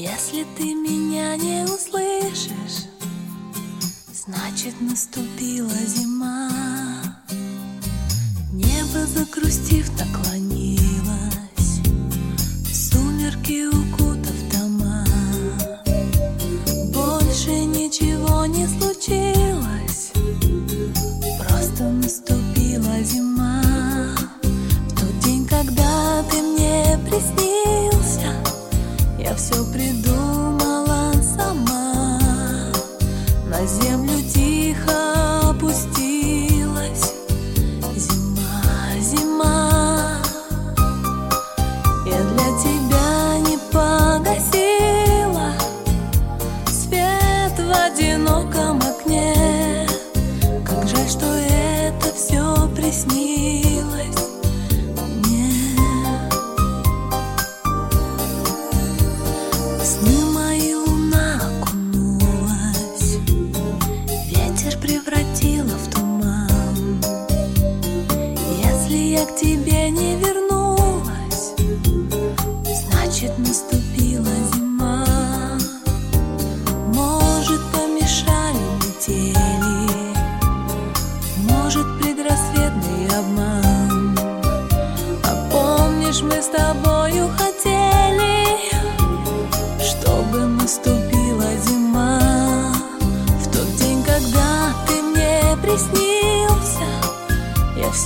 Если 0.00 0.46
ты 0.56 0.74
меня 0.74 1.36
не 1.36 1.64
услышишь, 1.64 2.86
значит 4.14 4.80
наступила 4.80 5.74
зима. 5.74 6.48
Небо 8.52 9.04
загрустив 9.06 9.90
наклонилось, 9.98 10.47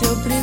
я 0.03 0.15
все 0.15 0.42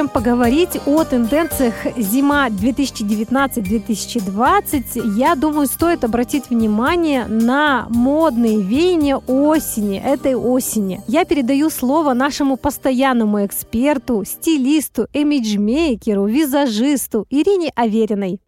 чем 0.00 0.08
поговорить 0.08 0.80
о 0.86 1.04
тенденциях 1.04 1.74
зима 1.98 2.48
2019-2020, 2.48 5.18
я 5.18 5.34
думаю, 5.34 5.66
стоит 5.66 6.04
обратить 6.04 6.48
внимание 6.48 7.26
на 7.26 7.86
модные 7.90 8.62
веяния 8.62 9.18
осени, 9.18 10.02
этой 10.02 10.34
осени. 10.34 11.02
Я 11.06 11.26
передаю 11.26 11.68
слово 11.68 12.14
нашему 12.14 12.56
постоянному 12.56 13.44
эксперту, 13.44 14.24
стилисту, 14.24 15.06
имиджмейкеру, 15.12 16.24
визажисту 16.24 17.26
Ирине 17.28 17.70
Авериной. 17.76 18.40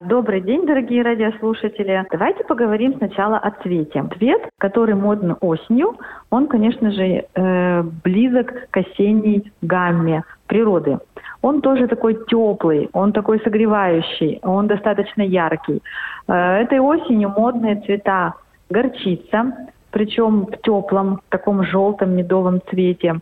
Добрый 0.00 0.40
день, 0.40 0.64
дорогие 0.64 1.02
радиослушатели. 1.02 2.06
Давайте 2.12 2.44
поговорим 2.44 2.94
сначала 2.98 3.36
о 3.36 3.50
цвете. 3.50 4.04
Цвет, 4.16 4.48
который 4.58 4.94
моден 4.94 5.34
осенью, 5.40 5.96
он, 6.30 6.46
конечно 6.46 6.92
же, 6.92 7.24
э, 7.34 7.82
близок 8.04 8.70
к 8.70 8.76
осенней 8.76 9.52
гамме 9.60 10.22
природы. 10.46 11.00
Он 11.42 11.60
тоже 11.62 11.88
такой 11.88 12.14
теплый, 12.26 12.88
он 12.92 13.12
такой 13.12 13.40
согревающий, 13.40 14.38
он 14.44 14.68
достаточно 14.68 15.22
яркий. 15.22 15.82
Э, 16.28 16.62
этой 16.62 16.78
осенью 16.78 17.30
модные 17.30 17.80
цвета 17.80 18.34
горчица, 18.70 19.52
причем 19.90 20.46
в 20.46 20.56
теплом, 20.62 21.20
таком 21.28 21.64
желтом 21.64 22.16
медовом 22.16 22.60
цвете. 22.70 23.20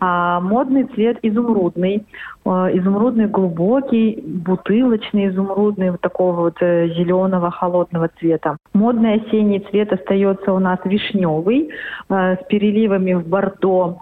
А 0.00 0.40
модный 0.40 0.84
цвет 0.84 1.18
изумрудный, 1.22 2.06
э, 2.44 2.48
изумрудный 2.48 3.26
глубокий, 3.26 4.20
бутылочный 4.22 5.28
изумрудный, 5.28 5.90
вот 5.90 6.00
такого 6.00 6.36
вот 6.36 6.56
э, 6.60 6.88
зеленого 6.88 7.50
холодного 7.50 8.08
цвета. 8.18 8.56
Модный 8.72 9.14
осенний 9.14 9.60
цвет 9.70 9.92
остается 9.92 10.52
у 10.52 10.58
нас 10.58 10.78
вишневый, 10.84 11.70
э, 12.08 12.36
с 12.36 12.46
переливами 12.48 13.14
в 13.14 13.26
бордо. 13.26 13.98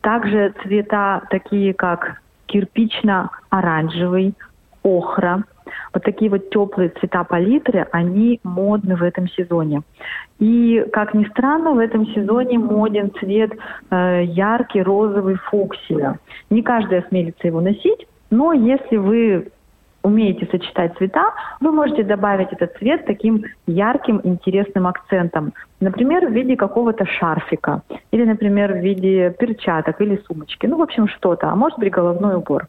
Также 0.00 0.54
цвета 0.62 1.22
такие, 1.30 1.74
как 1.74 2.20
кирпично-оранжевый, 2.46 4.34
охра. 4.82 5.44
Вот 5.94 6.02
такие 6.04 6.30
вот 6.30 6.50
теплые 6.50 6.90
цвета 6.90 7.24
палитры, 7.24 7.86
они 7.92 8.40
модны 8.44 8.96
в 8.96 9.02
этом 9.02 9.28
сезоне. 9.28 9.82
И, 10.38 10.84
как 10.92 11.14
ни 11.14 11.24
странно, 11.26 11.72
в 11.72 11.78
этом 11.78 12.06
сезоне 12.06 12.58
моден 12.58 13.12
цвет 13.18 13.52
э, 13.90 14.24
яркий 14.24 14.82
розовый 14.82 15.36
фуксия. 15.36 16.18
Не 16.48 16.62
каждый 16.62 17.00
осмелится 17.00 17.46
его 17.46 17.60
носить, 17.60 18.06
но 18.30 18.52
если 18.52 18.96
вы 18.96 19.50
умеете 20.02 20.48
сочетать 20.50 20.96
цвета, 20.96 21.32
вы 21.60 21.72
можете 21.72 22.02
добавить 22.02 22.52
этот 22.52 22.76
цвет 22.78 23.04
таким 23.06 23.44
ярким, 23.66 24.20
интересным 24.24 24.86
акцентом. 24.86 25.52
Например, 25.80 26.26
в 26.26 26.32
виде 26.32 26.56
какого-то 26.56 27.04
шарфика, 27.06 27.82
или, 28.10 28.24
например, 28.24 28.72
в 28.72 28.78
виде 28.78 29.34
перчаток 29.38 30.00
или 30.00 30.20
сумочки. 30.26 30.66
Ну, 30.66 30.78
в 30.78 30.82
общем, 30.82 31.08
что-то, 31.08 31.50
а 31.50 31.56
может 31.56 31.78
быть, 31.78 31.92
головной 31.92 32.36
убор. 32.36 32.66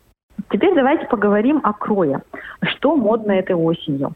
Теперь 0.50 0.74
давайте 0.74 1.06
поговорим 1.08 1.62
о 1.64 1.74
крое. 1.74 2.22
Что 2.64 2.96
модно 2.96 3.32
этой 3.32 3.56
осенью? 3.56 4.14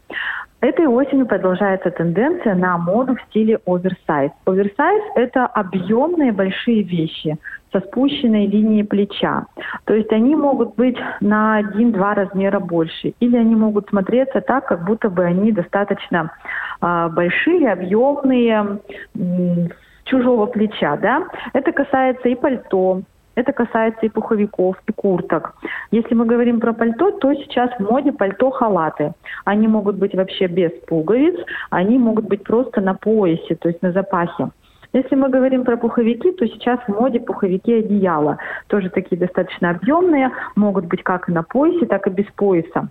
Этой 0.60 0.86
осенью 0.86 1.26
продолжается 1.26 1.90
тенденция 1.90 2.54
на 2.54 2.78
моду 2.78 3.14
в 3.14 3.22
стиле 3.28 3.60
оверсайз. 3.66 4.32
Оверсайз– 4.46 5.02
это 5.14 5.46
объемные 5.46 6.32
большие 6.32 6.82
вещи 6.82 7.36
со 7.72 7.80
спущенной 7.80 8.46
линией 8.46 8.82
плеча. 8.82 9.44
То 9.84 9.94
есть 9.94 10.10
они 10.12 10.34
могут 10.34 10.74
быть 10.76 10.96
на 11.20 11.56
один-два 11.56 12.14
размера 12.14 12.58
больше. 12.58 13.12
Или 13.20 13.36
они 13.36 13.54
могут 13.54 13.88
смотреться 13.90 14.40
так, 14.40 14.66
как 14.66 14.84
будто 14.86 15.10
бы 15.10 15.24
они 15.24 15.52
достаточно 15.52 16.32
э, 16.80 17.08
большие, 17.12 17.70
объемные, 17.70 18.78
с 19.14 19.70
чужого 20.04 20.46
плеча. 20.46 20.96
Да? 20.96 21.24
Это 21.52 21.72
касается 21.72 22.28
и 22.28 22.34
пальто, 22.34 23.02
это 23.36 23.52
касается 23.52 24.06
и 24.06 24.08
пуховиков, 24.08 24.76
и 24.88 24.92
курток. 24.92 25.54
Если 25.92 26.14
мы 26.14 26.24
говорим 26.24 26.58
про 26.58 26.72
пальто, 26.72 27.12
то 27.12 27.32
сейчас 27.34 27.70
в 27.78 27.80
моде 27.80 28.12
пальто-халаты. 28.12 29.12
Они 29.44 29.68
могут 29.68 29.96
быть 29.96 30.14
вообще 30.14 30.46
без 30.46 30.72
пуговиц, 30.88 31.36
они 31.70 31.98
могут 31.98 32.26
быть 32.26 32.42
просто 32.42 32.80
на 32.80 32.94
поясе, 32.94 33.54
то 33.54 33.68
есть 33.68 33.82
на 33.82 33.92
запахе. 33.92 34.48
Если 34.92 35.14
мы 35.14 35.28
говорим 35.28 35.64
про 35.64 35.76
пуховики, 35.76 36.32
то 36.32 36.46
сейчас 36.46 36.80
в 36.80 36.88
моде 36.88 37.20
пуховики 37.20 37.74
одеяла. 37.74 38.38
Тоже 38.68 38.88
такие 38.88 39.18
достаточно 39.18 39.70
объемные, 39.70 40.30
могут 40.54 40.86
быть 40.86 41.02
как 41.02 41.28
и 41.28 41.32
на 41.32 41.42
поясе, 41.42 41.84
так 41.86 42.06
и 42.06 42.10
без 42.10 42.26
пояса. 42.36 42.88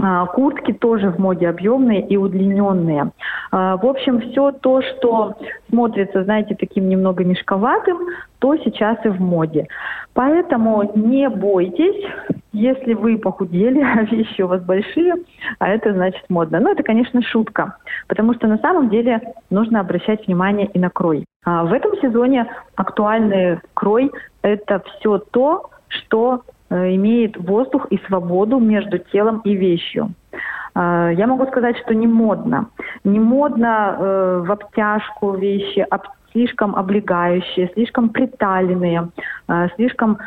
А, 0.00 0.26
Куртки 0.26 0.72
тоже 0.72 1.10
в 1.10 1.18
моде 1.18 1.48
объемные 1.48 2.06
и 2.06 2.16
удлиненные. 2.16 3.10
А, 3.50 3.76
В 3.76 3.86
общем, 3.86 4.20
все 4.20 4.52
то, 4.52 4.80
что 4.82 5.34
смотрится, 5.68 6.24
знаете, 6.24 6.56
таким 6.58 6.88
немного 6.88 7.24
мешковатым, 7.24 7.98
то 8.38 8.56
сейчас 8.56 8.98
и 9.04 9.08
в 9.08 9.20
моде. 9.20 9.68
Поэтому 10.14 10.90
не 10.94 11.28
бойтесь, 11.28 12.04
если 12.52 12.94
вы 12.94 13.18
похудели, 13.18 13.80
а 13.82 14.02
вещи 14.02 14.42
у 14.42 14.48
вас 14.48 14.62
большие, 14.62 15.14
а 15.58 15.68
это 15.68 15.92
значит 15.92 16.24
модно. 16.28 16.60
Ну, 16.60 16.72
это, 16.72 16.82
конечно, 16.82 17.22
шутка, 17.22 17.76
потому 18.08 18.34
что 18.34 18.46
на 18.46 18.58
самом 18.58 18.88
деле 18.88 19.20
нужно 19.50 19.80
обращать 19.80 20.26
внимание 20.26 20.66
и 20.66 20.78
на 20.78 20.90
крой. 20.90 21.24
А 21.44 21.64
В 21.64 21.72
этом 21.72 21.96
сезоне 22.00 22.46
актуальный 22.76 23.58
крой– 23.74 24.10
это 24.42 24.82
все 24.86 25.18
то, 25.18 25.70
что 25.88 26.42
имеет 26.72 27.36
воздух 27.36 27.86
и 27.90 27.98
свободу 28.06 28.58
между 28.58 28.98
телом 28.98 29.40
и 29.44 29.54
вещью. 29.54 30.14
Э, 30.74 31.10
я 31.14 31.26
могу 31.26 31.46
сказать, 31.46 31.76
что 31.78 31.94
не 31.94 32.06
модно. 32.06 32.68
Не 33.04 33.20
модно 33.20 33.96
э, 33.98 34.42
в 34.46 34.52
обтяжку 34.52 35.34
вещи, 35.34 35.86
слишком 36.32 36.74
облегающие, 36.76 37.70
слишком 37.74 38.08
приталенные, 38.08 39.08
э, 39.48 39.68
слишком 39.76 40.18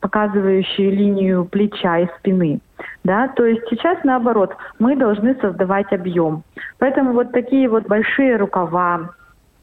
показывающие 0.00 0.90
линию 0.90 1.46
плеча 1.46 2.00
и 2.00 2.08
спины. 2.18 2.60
Да? 3.02 3.28
То 3.28 3.46
есть 3.46 3.62
сейчас 3.70 3.96
наоборот, 4.04 4.54
мы 4.78 4.94
должны 4.94 5.34
создавать 5.40 5.90
объем. 5.90 6.42
Поэтому 6.78 7.14
вот 7.14 7.32
такие 7.32 7.66
вот 7.66 7.86
большие 7.86 8.36
рукава, 8.36 9.12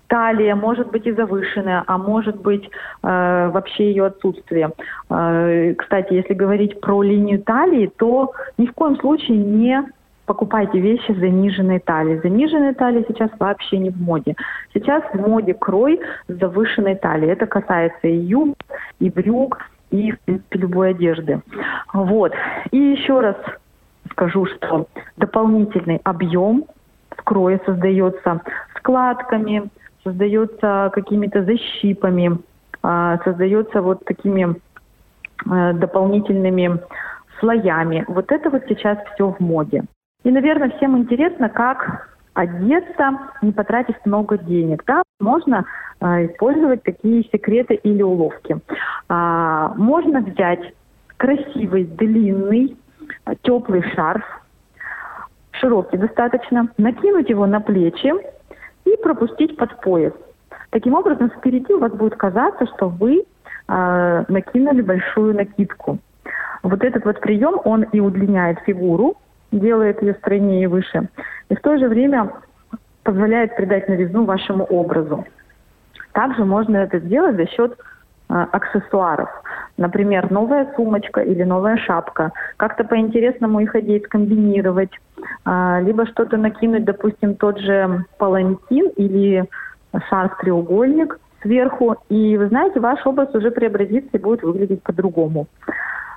талия 0.08 0.56
может 0.56 0.92
быть 0.92 1.06
и 1.08 1.12
завышенная, 1.12 1.84
а 1.88 1.98
может 1.98 2.42
быть 2.42 2.70
э, 3.04 3.50
вообще 3.52 3.90
ее 3.90 4.06
отсутствие. 4.06 4.72
Э, 5.10 5.74
кстати, 5.76 6.14
если 6.14 6.34
говорить 6.34 6.80
про 6.82 7.02
линию 7.02 7.42
талии, 7.42 7.92
то 7.98 8.34
ни 8.58 8.68
в 8.68 8.74
коем 8.74 8.98
случае 8.98 9.38
не 9.38 9.84
покупайте 10.26 10.80
вещи 10.80 11.12
с 11.12 11.18
заниженной 11.18 11.80
талией. 11.80 12.20
Заниженная 12.22 12.74
талия 12.74 13.04
сейчас 13.08 13.30
вообще 13.40 13.78
не 13.78 13.90
в 13.90 14.02
моде. 14.02 14.36
Сейчас 14.74 15.04
в 15.14 15.20
моде 15.20 15.54
крой 15.54 16.00
с 16.28 16.34
завышенной 16.34 16.96
талией. 16.96 17.34
Это 17.34 17.46
касается 17.46 18.08
и 18.08 18.16
юбок, 18.16 18.58
и 19.00 19.10
брюк, 19.10 19.60
и, 19.92 20.12
в 20.12 20.20
принципе, 20.22 20.60
любой 20.60 20.90
одежды. 20.92 21.42
Вот. 21.94 22.34
И 22.72 22.78
еще 22.78 23.20
раз 23.20 23.36
скажу, 24.12 24.46
что 24.46 24.88
дополнительный 25.18 26.00
объем 26.04 26.66
в 27.12 27.24
крое 27.24 27.60
создается 27.66 28.42
складками, 28.78 29.70
создается 30.04 30.92
какими-то 30.94 31.44
защипами, 31.44 32.38
а, 32.82 33.18
создается 33.24 33.82
вот 33.82 34.04
такими 34.06 34.56
э, 35.50 35.74
дополнительными 35.74 36.80
слоями. 37.40 38.04
Вот 38.08 38.32
это 38.32 38.50
вот 38.50 38.64
сейчас 38.68 38.98
все 39.14 39.30
в 39.30 39.40
моде. 39.40 39.84
И, 40.24 40.32
наверное, 40.32 40.70
всем 40.78 40.98
интересно, 40.98 41.50
как 41.50 42.10
одеться, 42.34 43.20
не 43.42 43.52
потратив 43.52 43.96
много 44.06 44.38
денег. 44.38 44.84
Да? 44.86 45.04
Можно 45.20 45.66
э, 46.00 46.28
использовать 46.28 46.84
такие 46.84 47.24
секреты 47.32 47.76
или 47.76 48.02
уловки. 48.02 48.58
А, 49.10 49.74
можно 49.76 50.22
взять 50.22 50.74
красивый, 51.18 51.86
длинный, 51.86 52.76
теплый 53.44 53.84
шарф, 53.96 54.24
широкий 55.52 55.98
достаточно, 55.98 56.70
накинуть 56.78 57.30
его 57.30 57.46
на 57.46 57.62
плечи 57.62 58.12
и 58.86 58.96
пропустить 58.98 59.58
под 59.58 59.80
пояс. 59.82 60.14
Таким 60.70 60.96
образом, 60.96 61.30
впереди 61.30 61.74
у 61.74 61.80
вас 61.80 61.92
будет 61.92 62.16
казаться, 62.16 62.66
что 62.76 62.90
вы 62.90 63.24
э, 63.68 64.24
накинули 64.28 64.82
большую 64.82 65.36
накидку. 65.36 66.00
Вот 66.64 66.84
этот 66.84 67.06
вот 67.06 67.20
прием, 67.20 67.60
он 67.66 67.84
и 67.84 68.00
удлиняет 68.00 68.60
фигуру, 68.66 69.16
делает 69.52 70.02
ее 70.02 70.14
стройнее 70.16 70.64
и 70.64 70.68
выше, 70.68 71.10
и 71.50 71.56
в 71.56 71.62
то 71.62 71.78
же 71.78 71.88
время 71.88 72.32
позволяет 73.04 73.56
придать 73.56 73.88
новизну 73.88 74.26
вашему 74.26 74.64
образу. 74.64 75.26
Также 76.14 76.46
можно 76.46 76.78
это 76.78 77.00
сделать 77.00 77.36
за 77.36 77.48
счет 77.48 77.74
э, 78.30 78.46
аксессуаров. 78.52 79.30
Например, 79.78 80.32
новая 80.32 80.72
сумочка 80.76 81.22
или 81.22 81.44
новая 81.44 81.78
шапка. 81.78 82.32
Как-то 82.58 82.84
по-интересному 82.84 83.60
их 83.60 83.76
одеть, 83.76 84.08
комбинировать. 84.08 84.92
Э, 85.46 85.82
либо 85.82 86.06
что-то 86.08 86.38
накинуть, 86.38 86.86
допустим, 86.86 87.36
тот 87.36 87.60
же 87.60 88.06
палантин 88.18 88.90
или 88.98 89.46
шарф-треугольник 90.10 91.20
сверху. 91.42 91.98
И 92.10 92.38
вы 92.38 92.48
знаете, 92.48 92.80
ваш 92.80 93.06
образ 93.06 93.34
уже 93.36 93.52
преобразится 93.52 94.10
и 94.14 94.20
будет 94.20 94.44
выглядеть 94.44 94.82
по-другому. 94.84 95.48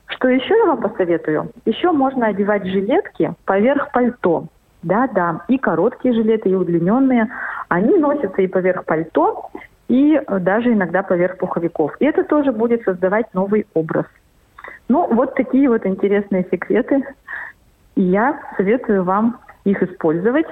Что 0.07 0.29
еще 0.29 0.57
я 0.57 0.67
вам 0.67 0.81
посоветую? 0.81 1.51
Еще 1.65 1.91
можно 1.93 2.27
одевать 2.27 2.65
жилетки 2.67 3.35
поверх 3.45 3.91
пальто. 3.93 4.47
Да-да, 4.83 5.43
и 5.49 5.59
короткие 5.59 6.15
жилеты, 6.15 6.51
и 6.51 6.55
удлиненные. 6.55 7.29
Они 7.69 7.99
носятся 7.99 8.41
и 8.41 8.47
поверх 8.47 8.85
пальто, 8.85 9.51
и 9.89 10.21
даже 10.41 10.73
иногда 10.73 11.03
поверх 11.03 11.39
пуховиков. 11.39 11.97
И 11.99 12.05
это 12.05 12.23
тоже 12.23 12.53
будет 12.53 12.83
создавать 12.85 13.27
новый 13.35 13.67
образ. 13.75 14.07
Ну, 14.89 15.13
вот 15.13 15.35
такие 15.35 15.69
вот 15.69 15.85
интересные 15.85 16.47
секреты. 16.51 17.05
И 17.97 18.03
я 18.03 18.41
советую 18.57 19.05
вам 19.05 19.41
их 19.65 19.83
использовать, 19.83 20.47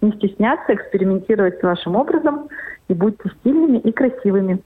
не 0.00 0.12
стесняться, 0.12 0.74
экспериментировать 0.74 1.58
с 1.58 1.62
вашим 1.62 1.96
образом 1.96 2.48
и 2.88 2.94
будьте 2.94 3.30
стильными 3.40 3.78
и 3.78 3.92
красивыми. 3.92 4.62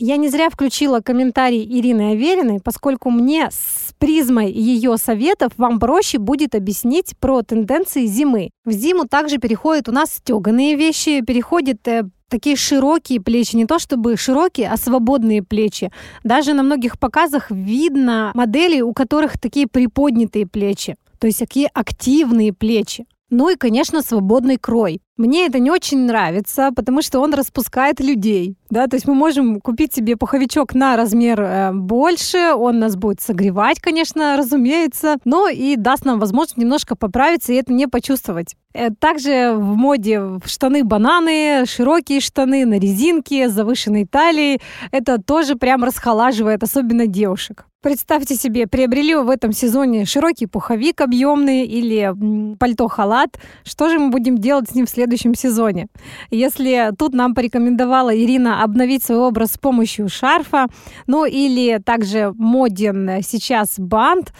Я 0.00 0.16
не 0.16 0.28
зря 0.28 0.48
включила 0.48 1.00
комментарий 1.00 1.64
Ирины 1.64 2.12
Авериной, 2.12 2.60
поскольку 2.62 3.10
мне 3.10 3.48
с 3.50 3.92
призмой 3.98 4.50
ее 4.50 4.96
советов 4.96 5.52
вам 5.56 5.80
проще 5.80 6.18
будет 6.18 6.54
объяснить 6.54 7.16
про 7.18 7.42
тенденции 7.42 8.06
зимы. 8.06 8.50
В 8.64 8.70
зиму 8.70 9.06
также 9.06 9.38
переходят 9.38 9.88
у 9.88 9.92
нас 9.92 10.10
стеганые 10.14 10.76
вещи, 10.76 11.20
переходят 11.22 11.86
э, 11.88 12.04
такие 12.28 12.54
широкие 12.54 13.20
плечи, 13.20 13.56
не 13.56 13.66
то 13.66 13.80
чтобы 13.80 14.16
широкие, 14.16 14.70
а 14.70 14.76
свободные 14.76 15.42
плечи. 15.42 15.90
Даже 16.22 16.54
на 16.54 16.62
многих 16.62 17.00
показах 17.00 17.50
видно 17.50 18.30
модели, 18.34 18.80
у 18.80 18.92
которых 18.92 19.40
такие 19.40 19.66
приподнятые 19.66 20.46
плечи, 20.46 20.94
то 21.18 21.26
есть 21.26 21.38
такие 21.38 21.68
активные 21.68 22.52
плечи. 22.52 23.06
Ну 23.30 23.50
и, 23.50 23.56
конечно, 23.56 24.02
свободный 24.02 24.56
крой. 24.56 25.00
Мне 25.18 25.46
это 25.46 25.58
не 25.58 25.70
очень 25.72 26.06
нравится, 26.06 26.70
потому 26.74 27.02
что 27.02 27.18
он 27.18 27.34
распускает 27.34 27.98
людей. 27.98 28.56
Да, 28.70 28.86
то 28.86 28.94
есть 28.94 29.08
мы 29.08 29.14
можем 29.14 29.60
купить 29.60 29.92
себе 29.92 30.16
пуховичок 30.16 30.74
на 30.74 30.96
размер 30.96 31.40
э, 31.40 31.72
больше, 31.72 32.54
он 32.54 32.78
нас 32.78 32.94
будет 32.94 33.20
согревать, 33.20 33.80
конечно, 33.80 34.36
разумеется, 34.36 35.16
но 35.24 35.48
и 35.48 35.74
даст 35.74 36.04
нам 36.04 36.20
возможность 36.20 36.56
немножко 36.56 36.94
поправиться 36.94 37.52
и 37.52 37.56
это 37.56 37.72
не 37.72 37.88
почувствовать. 37.88 38.54
Э, 38.74 38.90
также 38.90 39.54
в 39.56 39.74
моде 39.74 40.22
штаны-бананы, 40.44 41.64
широкие 41.66 42.20
штаны 42.20 42.64
на 42.64 42.78
резинке, 42.78 43.48
завышенной 43.48 44.06
талией. 44.06 44.60
Это 44.92 45.20
тоже 45.20 45.56
прям 45.56 45.82
расхолаживает, 45.82 46.62
особенно 46.62 47.08
девушек. 47.08 47.64
Представьте 47.80 48.34
себе, 48.34 48.66
приобрели 48.66 49.14
в 49.14 49.30
этом 49.30 49.52
сезоне 49.52 50.04
широкий 50.04 50.46
пуховик 50.46 51.00
объемный 51.00 51.64
или 51.64 52.12
пальто-халат. 52.58 53.38
Что 53.64 53.88
же 53.88 54.00
мы 54.00 54.10
будем 54.10 54.36
делать 54.36 54.68
с 54.68 54.74
ним 54.74 54.86
в 54.86 54.90
следующем 54.90 55.07
сезоне? 55.16 55.88
Если 56.30 56.92
тут 56.98 57.14
нам 57.14 57.34
порекомендовала 57.34 58.16
Ирина 58.16 58.62
обновить 58.62 59.04
свой 59.04 59.18
образ 59.18 59.52
с 59.52 59.58
помощью 59.58 60.08
шарфа, 60.08 60.66
ну 61.06 61.24
или 61.24 61.78
также 61.84 62.32
моден 62.36 63.22
сейчас 63.22 63.74
бант, 63.78 64.32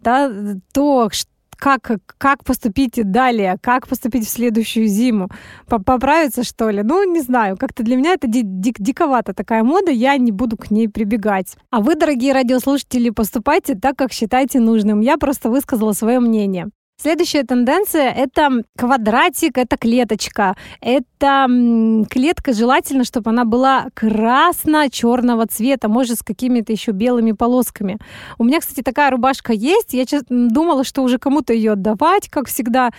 да, 0.00 0.30
то 0.72 1.10
как, 1.56 1.90
как 2.18 2.44
поступить 2.44 3.00
далее, 3.02 3.56
как 3.60 3.88
поступить 3.88 4.26
в 4.26 4.30
следующую 4.30 4.86
зиму, 4.86 5.28
поправиться 5.66 6.44
что 6.44 6.70
ли? 6.70 6.82
Ну, 6.82 7.10
не 7.10 7.20
знаю, 7.20 7.56
как-то 7.56 7.82
для 7.82 7.96
меня 7.96 8.12
это 8.12 8.26
дик 8.28 8.76
диковато 8.78 9.34
такая 9.34 9.64
мода, 9.64 9.90
я 9.90 10.16
не 10.18 10.32
буду 10.32 10.56
к 10.56 10.70
ней 10.70 10.88
прибегать. 10.88 11.56
А 11.70 11.80
вы, 11.80 11.94
дорогие 11.94 12.32
радиослушатели, 12.32 13.10
поступайте 13.10 13.74
так, 13.74 13.96
как 13.96 14.12
считаете 14.12 14.60
нужным. 14.60 15.00
Я 15.00 15.16
просто 15.16 15.50
высказала 15.50 15.92
свое 15.92 16.20
мнение. 16.20 16.68
Следующая 16.98 17.42
тенденция– 17.42 18.10
это 18.16 18.62
квадратик, 18.76 19.58
это 19.58 19.76
клеточка. 19.76 20.56
Это 20.80 21.46
клетка 22.08 22.54
желательно, 22.54 23.04
чтобы 23.04 23.30
она 23.30 23.44
была 23.44 23.88
красно-черного 23.92 25.46
цвета, 25.46 25.88
может, 25.88 26.18
с 26.18 26.22
какими-то 26.22 26.72
еще 26.72 26.92
белыми 26.92 27.32
полосками. 27.32 27.98
У 28.38 28.44
меня, 28.44 28.60
кстати, 28.60 28.82
такая 28.82 29.10
рубашка 29.10 29.52
есть. 29.52 29.92
Я 29.92 30.06
думала, 30.30 30.84
что 30.84 31.02
уже 31.02 31.18
кому-то 31.18 31.52
ее 31.52 31.72
отдавать, 31.72 32.30
как 32.30 32.48
всегда. 32.48 32.90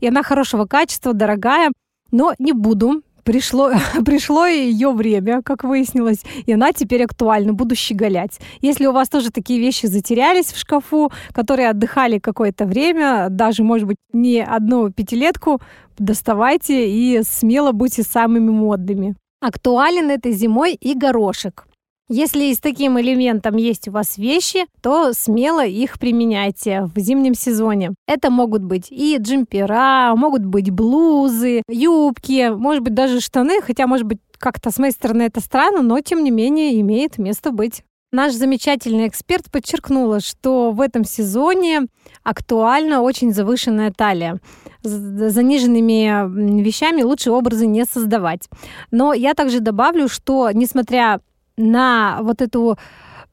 И 0.00 0.06
она 0.06 0.22
хорошего 0.22 0.66
качества, 0.66 1.14
дорогая. 1.14 1.72
Но 2.12 2.34
не 2.38 2.52
буду 2.52 3.02
пришло, 3.26 3.72
пришло 4.06 4.46
ее 4.46 4.92
время, 4.92 5.42
как 5.42 5.64
выяснилось, 5.64 6.24
и 6.46 6.52
она 6.52 6.72
теперь 6.72 7.04
актуальна, 7.04 7.52
буду 7.52 7.74
щеголять. 7.74 8.40
Если 8.62 8.86
у 8.86 8.92
вас 8.92 9.10
тоже 9.10 9.30
такие 9.30 9.60
вещи 9.60 9.86
затерялись 9.86 10.52
в 10.52 10.58
шкафу, 10.58 11.12
которые 11.32 11.68
отдыхали 11.68 12.18
какое-то 12.18 12.64
время, 12.64 13.26
даже, 13.28 13.62
может 13.62 13.86
быть, 13.86 13.98
не 14.14 14.42
одну 14.42 14.90
пятилетку, 14.90 15.60
доставайте 15.98 16.88
и 16.88 17.22
смело 17.22 17.72
будьте 17.72 18.02
самыми 18.02 18.50
модными. 18.50 19.16
Актуален 19.40 20.10
этой 20.10 20.32
зимой 20.32 20.74
и 20.74 20.94
горошек. 20.94 21.66
Если 22.08 22.44
и 22.44 22.54
с 22.54 22.60
таким 22.60 23.00
элементом 23.00 23.56
есть 23.56 23.88
у 23.88 23.90
вас 23.90 24.16
вещи, 24.16 24.66
то 24.80 25.12
смело 25.12 25.66
их 25.66 25.98
применяйте 25.98 26.88
в 26.94 27.00
зимнем 27.00 27.34
сезоне. 27.34 27.94
Это 28.06 28.30
могут 28.30 28.62
быть 28.62 28.92
и 28.92 29.16
джемпера, 29.18 30.14
могут 30.14 30.44
быть 30.44 30.70
блузы, 30.70 31.62
юбки, 31.68 32.54
может 32.54 32.84
быть 32.84 32.94
даже 32.94 33.20
штаны, 33.20 33.60
хотя, 33.60 33.88
может 33.88 34.06
быть, 34.06 34.18
как-то 34.38 34.70
с 34.70 34.78
моей 34.78 34.92
стороны 34.92 35.22
это 35.22 35.40
странно, 35.40 35.82
но 35.82 36.00
тем 36.00 36.22
не 36.22 36.30
менее 36.30 36.80
имеет 36.80 37.18
место 37.18 37.50
быть. 37.50 37.82
Наш 38.12 38.34
замечательный 38.34 39.08
эксперт 39.08 39.50
подчеркнула, 39.50 40.20
что 40.20 40.70
в 40.70 40.80
этом 40.80 41.04
сезоне 41.04 41.86
актуальна 42.22 43.02
очень 43.02 43.32
завышенная 43.32 43.90
талия. 43.90 44.38
С 44.82 44.90
заниженными 44.90 46.62
вещами 46.62 47.02
лучше 47.02 47.32
образы 47.32 47.66
не 47.66 47.84
создавать. 47.84 48.48
Но 48.92 49.12
я 49.12 49.34
также 49.34 49.58
добавлю, 49.58 50.08
что 50.08 50.50
несмотря 50.52 51.20
на 51.56 52.18
вот 52.22 52.42
эту 52.42 52.78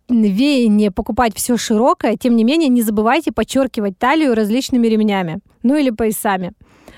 веяние 0.10 0.92
покупать 0.92 1.36
все 1.36 1.58
широкое, 1.58 2.18
тем 2.18 2.36
не 2.36 2.44
менее 2.44 2.70
не 2.70 2.82
забывайте 2.82 3.32
подчеркивать 3.32 3.98
талию 3.98 4.36
различными 4.36 4.88
ремнями, 4.88 5.40
ну 5.64 5.76
или 5.76 5.90
поясами. 5.90 6.54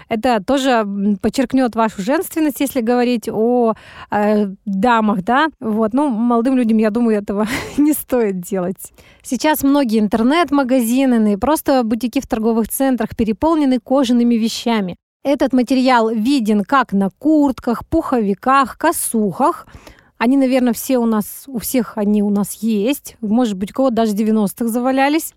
Это 0.07 0.43
тоже 0.43 0.85
подчеркнет 1.21 1.75
вашу 1.75 2.01
женственность, 2.01 2.59
если 2.59 2.81
говорить 2.81 3.27
о 3.27 3.73
э, 4.11 4.47
дамах, 4.65 5.23
да. 5.23 5.47
Вот, 5.59 5.93
ну, 5.93 6.09
молодым 6.09 6.55
людям, 6.57 6.77
я 6.77 6.91
думаю, 6.91 7.17
этого 7.17 7.47
не 7.77 7.93
стоит 7.93 8.39
делать. 8.39 8.93
Сейчас 9.23 9.63
многие 9.63 9.99
интернет-магазины, 9.99 11.19
ну 11.19 11.33
и 11.33 11.37
просто 11.37 11.83
бутики 11.83 12.21
в 12.21 12.27
торговых 12.27 12.69
центрах 12.69 13.15
переполнены 13.15 13.79
кожаными 13.79 14.35
вещами. 14.35 14.95
Этот 15.23 15.53
материал 15.53 16.09
виден 16.09 16.63
как 16.63 16.93
на 16.93 17.09
куртках, 17.09 17.83
пуховиках, 17.87 18.77
косухах. 18.77 19.65
Они, 20.17 20.37
наверное, 20.37 20.73
все 20.73 20.97
у 20.97 21.05
нас, 21.05 21.43
у 21.47 21.59
всех 21.59 21.97
они 21.97 22.23
у 22.23 22.29
нас 22.29 22.53
есть. 22.61 23.17
Может 23.21 23.55
быть, 23.55 23.71
у 23.71 23.73
кого 23.73 23.89
даже 23.89 24.13
90-х 24.13 24.67
завалялись. 24.67 25.33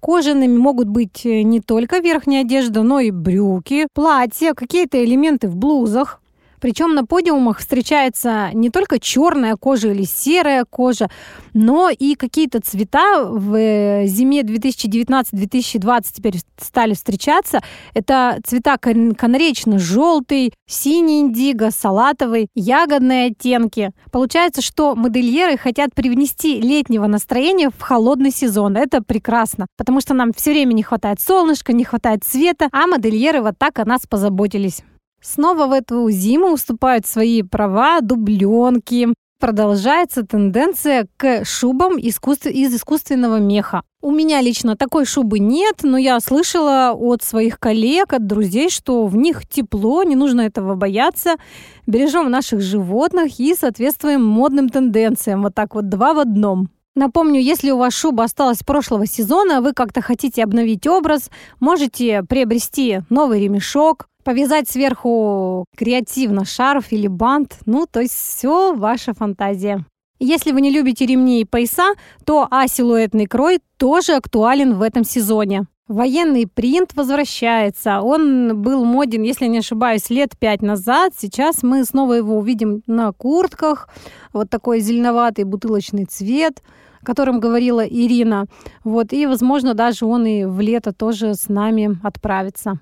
Кожаными 0.00 0.56
могут 0.56 0.88
быть 0.88 1.24
э, 1.24 1.42
не 1.42 1.60
только 1.60 1.98
верхняя 1.98 2.42
одежда, 2.42 2.82
но 2.82 3.00
и 3.00 3.10
брюки, 3.10 3.86
платья, 3.94 4.54
какие-то 4.54 5.02
элементы 5.02 5.48
в 5.48 5.56
блузах. 5.56 6.20
Причем 6.64 6.94
на 6.94 7.04
подиумах 7.04 7.58
встречается 7.58 8.48
не 8.54 8.70
только 8.70 8.98
черная 8.98 9.54
кожа 9.54 9.88
или 9.88 10.04
серая 10.04 10.64
кожа, 10.64 11.10
но 11.52 11.90
и 11.90 12.14
какие-то 12.14 12.58
цвета 12.62 13.22
в 13.28 13.54
э, 13.54 14.06
зиме 14.06 14.40
2019-2020 14.40 16.04
теперь 16.10 16.38
стали 16.58 16.94
встречаться. 16.94 17.60
Это 17.92 18.38
цвета 18.46 18.78
канаречно-желтый, 18.78 20.54
синий 20.66 21.20
индиго, 21.20 21.70
салатовый, 21.70 22.48
ягодные 22.54 23.32
оттенки. 23.32 23.90
Получается, 24.10 24.62
что 24.62 24.94
модельеры 24.94 25.58
хотят 25.58 25.94
привнести 25.94 26.62
летнего 26.62 27.06
настроения 27.06 27.68
в 27.68 27.82
холодный 27.82 28.30
сезон. 28.30 28.78
Это 28.78 29.02
прекрасно, 29.02 29.66
потому 29.76 30.00
что 30.00 30.14
нам 30.14 30.32
все 30.34 30.52
время 30.52 30.72
не 30.72 30.82
хватает 30.82 31.20
солнышка, 31.20 31.74
не 31.74 31.84
хватает 31.84 32.24
света, 32.24 32.70
а 32.72 32.86
модельеры 32.86 33.42
вот 33.42 33.58
так 33.58 33.78
о 33.80 33.84
нас 33.84 34.06
позаботились. 34.08 34.82
Снова 35.24 35.66
в 35.66 35.72
эту 35.72 36.10
зиму 36.10 36.52
уступают 36.52 37.06
свои 37.06 37.42
права 37.42 38.02
дубленки. 38.02 39.08
Продолжается 39.40 40.22
тенденция 40.22 41.06
к 41.16 41.46
шубам 41.46 41.96
искусств- 41.96 42.50
из 42.50 42.74
искусственного 42.74 43.38
меха. 43.38 43.82
У 44.02 44.10
меня 44.10 44.42
лично 44.42 44.76
такой 44.76 45.06
шубы 45.06 45.38
нет, 45.38 45.76
но 45.82 45.96
я 45.96 46.20
слышала 46.20 46.92
от 46.92 47.22
своих 47.22 47.58
коллег, 47.58 48.12
от 48.12 48.26
друзей, 48.26 48.68
что 48.68 49.06
в 49.06 49.16
них 49.16 49.48
тепло, 49.48 50.02
не 50.02 50.14
нужно 50.14 50.42
этого 50.42 50.74
бояться. 50.74 51.36
Бережем 51.86 52.30
наших 52.30 52.60
животных 52.60 53.40
и 53.40 53.54
соответствуем 53.54 54.22
модным 54.22 54.68
тенденциям. 54.68 55.42
Вот 55.42 55.54
так 55.54 55.74
вот 55.74 55.88
два 55.88 56.12
в 56.12 56.18
одном. 56.18 56.68
Напомню, 56.94 57.40
если 57.40 57.70
у 57.70 57.78
вас 57.78 57.94
шуба 57.94 58.24
осталась 58.24 58.58
прошлого 58.58 59.06
сезона, 59.06 59.62
вы 59.62 59.72
как-то 59.72 60.02
хотите 60.02 60.44
обновить 60.44 60.86
образ, 60.86 61.30
можете 61.60 62.22
приобрести 62.22 63.00
новый 63.08 63.42
ремешок, 63.42 64.06
повязать 64.24 64.68
сверху 64.68 65.66
креативно 65.76 66.44
шарф 66.44 66.90
или 66.90 67.06
бант. 67.06 67.58
Ну, 67.66 67.86
то 67.86 68.00
есть 68.00 68.14
все 68.14 68.74
ваша 68.74 69.14
фантазия. 69.14 69.84
Если 70.18 70.52
вы 70.52 70.60
не 70.60 70.70
любите 70.70 71.06
ремни 71.06 71.40
и 71.40 71.44
пояса, 71.44 71.94
то 72.24 72.48
асилуэтный 72.50 73.26
крой 73.26 73.60
тоже 73.76 74.14
актуален 74.14 74.74
в 74.74 74.82
этом 74.82 75.04
сезоне. 75.04 75.66
Военный 75.86 76.46
принт 76.46 76.94
возвращается. 76.94 78.00
Он 78.00 78.62
был 78.62 78.86
моден, 78.86 79.22
если 79.22 79.46
не 79.46 79.58
ошибаюсь, 79.58 80.08
лет 80.08 80.30
пять 80.38 80.62
назад. 80.62 81.12
Сейчас 81.14 81.62
мы 81.62 81.84
снова 81.84 82.14
его 82.14 82.38
увидим 82.38 82.82
на 82.86 83.12
куртках. 83.12 83.90
Вот 84.32 84.48
такой 84.48 84.80
зеленоватый 84.80 85.44
бутылочный 85.44 86.06
цвет, 86.06 86.62
о 87.02 87.04
котором 87.04 87.38
говорила 87.38 87.86
Ирина. 87.86 88.46
Вот, 88.82 89.12
и, 89.12 89.26
возможно, 89.26 89.74
даже 89.74 90.06
он 90.06 90.24
и 90.24 90.44
в 90.46 90.58
лето 90.60 90.94
тоже 90.94 91.34
с 91.34 91.48
нами 91.50 91.98
отправится. 92.02 92.80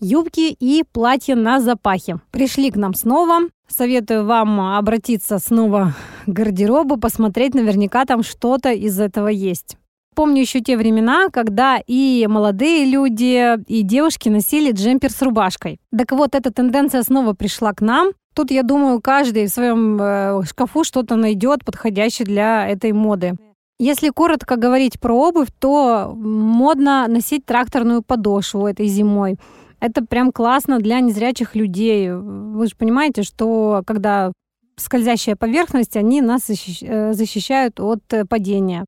Юбки 0.00 0.56
и 0.60 0.84
платья 0.92 1.34
на 1.34 1.60
запахе. 1.60 2.20
Пришли 2.30 2.70
к 2.70 2.76
нам 2.76 2.94
снова. 2.94 3.40
Советую 3.68 4.24
вам 4.24 4.60
обратиться 4.60 5.38
снова 5.38 5.94
к 6.26 6.30
гардеробу, 6.30 6.98
посмотреть, 6.98 7.54
наверняка 7.54 8.04
там 8.04 8.22
что-то 8.22 8.70
из 8.70 9.00
этого 9.00 9.28
есть. 9.28 9.76
Помню 10.14 10.40
еще 10.40 10.60
те 10.60 10.76
времена, 10.76 11.28
когда 11.32 11.78
и 11.86 12.26
молодые 12.28 12.84
люди, 12.84 13.56
и 13.66 13.82
девушки 13.82 14.28
носили 14.28 14.72
джемпер 14.72 15.10
с 15.10 15.20
рубашкой. 15.22 15.80
Так 15.96 16.12
вот, 16.12 16.34
эта 16.34 16.52
тенденция 16.52 17.02
снова 17.02 17.34
пришла 17.34 17.72
к 17.72 17.80
нам. 17.80 18.12
Тут, 18.34 18.50
я 18.50 18.62
думаю, 18.62 19.00
каждый 19.00 19.46
в 19.46 19.50
своем 19.50 19.98
э, 20.00 20.42
шкафу 20.44 20.84
что-то 20.84 21.16
найдет 21.16 21.64
подходящее 21.64 22.26
для 22.26 22.68
этой 22.68 22.92
моды. 22.92 23.36
Если 23.80 24.10
коротко 24.10 24.56
говорить 24.56 24.98
про 24.98 25.14
обувь, 25.14 25.48
то 25.58 26.12
модно 26.16 27.06
носить 27.08 27.46
тракторную 27.46 28.02
подошву 28.02 28.66
этой 28.66 28.86
зимой. 28.86 29.38
Это 29.80 30.04
прям 30.04 30.32
классно 30.32 30.78
для 30.78 31.00
незрячих 31.00 31.54
людей. 31.54 32.10
Вы 32.12 32.66
же 32.66 32.76
понимаете, 32.76 33.22
что 33.22 33.82
когда 33.86 34.32
скользящая 34.76 35.36
поверхность, 35.36 35.96
они 35.96 36.20
нас 36.20 36.48
э, 36.48 37.12
защищают 37.12 37.80
от 37.80 38.00
э, 38.12 38.24
падения. 38.24 38.84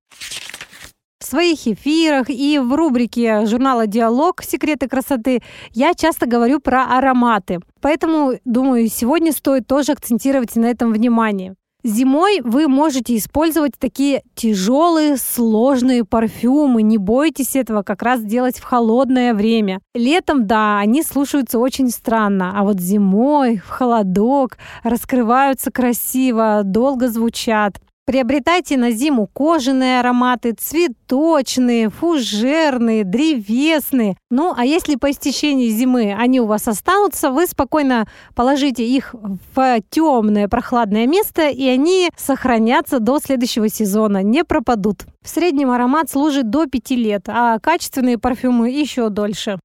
В 1.20 1.24
своих 1.24 1.66
эфирах 1.66 2.30
и 2.30 2.58
в 2.58 2.74
рубрике 2.74 3.44
журнала 3.44 3.86
«Диалог. 3.86 4.42
Секреты 4.42 4.88
красоты» 4.88 5.42
я 5.72 5.94
часто 5.94 6.26
говорю 6.26 6.60
про 6.60 6.96
ароматы. 6.96 7.60
Поэтому, 7.82 8.38
думаю, 8.46 8.88
сегодня 8.88 9.32
стоит 9.32 9.66
тоже 9.66 9.92
акцентировать 9.92 10.56
на 10.56 10.66
этом 10.66 10.92
внимание. 10.92 11.56
Зимой 11.82 12.40
вы 12.42 12.68
можете 12.68 13.16
использовать 13.16 13.72
такие 13.78 14.22
тяжелые, 14.34 15.16
сложные 15.16 16.04
парфюмы. 16.04 16.82
Не 16.82 16.98
бойтесь 16.98 17.56
этого 17.56 17.82
как 17.82 18.02
раз 18.02 18.22
делать 18.22 18.58
в 18.58 18.64
холодное 18.64 19.32
время. 19.34 19.80
Летом, 19.94 20.46
да, 20.46 20.78
они 20.78 21.02
слушаются 21.02 21.58
очень 21.58 21.90
странно, 21.90 22.52
а 22.54 22.64
вот 22.64 22.80
зимой, 22.80 23.56
в 23.58 23.68
холодок, 23.68 24.58
раскрываются 24.82 25.70
красиво, 25.70 26.62
долго 26.64 27.08
звучат. 27.08 27.80
Приобретайте 28.06 28.76
на 28.76 28.90
зиму 28.90 29.28
кожаные 29.28 30.00
ароматы, 30.00 30.52
цветочные, 30.52 31.90
фужерные, 31.90 33.04
древесные. 33.04 34.16
Ну, 34.30 34.52
а 34.56 34.64
если 34.64 34.96
по 34.96 35.10
истечении 35.10 35.68
зимы 35.68 36.16
они 36.18 36.40
у 36.40 36.46
вас 36.46 36.66
останутся, 36.66 37.30
вы 37.30 37.46
спокойно 37.46 38.08
положите 38.34 38.84
их 38.84 39.14
в 39.54 39.80
темное 39.90 40.48
прохладное 40.48 41.06
место, 41.06 41.48
и 41.48 41.68
они 41.68 42.10
сохранятся 42.16 42.98
до 42.98 43.20
следующего 43.20 43.68
сезона, 43.68 44.22
не 44.22 44.44
пропадут. 44.44 45.04
В 45.22 45.28
среднем 45.28 45.70
аромат 45.70 46.10
служит 46.10 46.50
до 46.50 46.66
5 46.66 46.90
лет, 46.92 47.22
а 47.28 47.60
качественные 47.60 48.18
парфюмы 48.18 48.70
еще 48.70 49.08
дольше. 49.10 49.60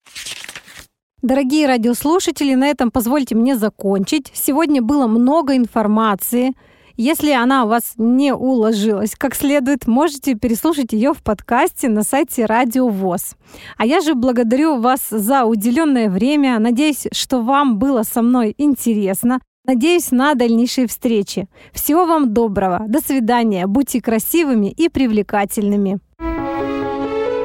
Дорогие 1.24 1.66
радиослушатели, 1.66 2.54
на 2.54 2.68
этом 2.68 2.92
позвольте 2.92 3.34
мне 3.34 3.56
закончить. 3.56 4.30
Сегодня 4.36 4.84
было 4.84 5.08
много 5.08 5.56
информации. 5.56 6.54
Если 6.98 7.32
она 7.32 7.66
у 7.66 7.68
вас 7.68 7.94
не 7.98 8.34
уложилась 8.34 9.16
как 9.18 9.36
следует, 9.36 9.86
можете 9.86 10.36
переслушать 10.36 10.94
ее 10.94 11.14
в 11.14 11.22
подкасте 11.22 11.90
на 11.90 12.04
сайте 12.04 12.46
Радио 12.46 12.88
ВОЗ. 12.88 13.36
А 13.78 13.86
я 13.86 14.00
же 14.00 14.14
благодарю 14.16 14.80
вас 14.80 15.02
за 15.10 15.44
уделенное 15.44 16.10
время. 16.10 16.58
Надеюсь, 16.58 17.08
что 17.12 17.42
вам 17.42 17.80
было 17.80 18.04
со 18.04 18.22
мной 18.22 18.56
интересно. 18.58 19.42
Надеюсь 19.66 20.12
на 20.12 20.36
дальнейшие 20.36 20.88
встречи. 20.88 21.50
Всего 21.74 22.06
вам 22.06 22.34
доброго. 22.34 22.86
До 22.88 23.02
свидания. 23.02 23.68
Будьте 23.68 24.02
красивыми 24.02 24.72
и 24.72 24.88
привлекательными. 24.88 26.00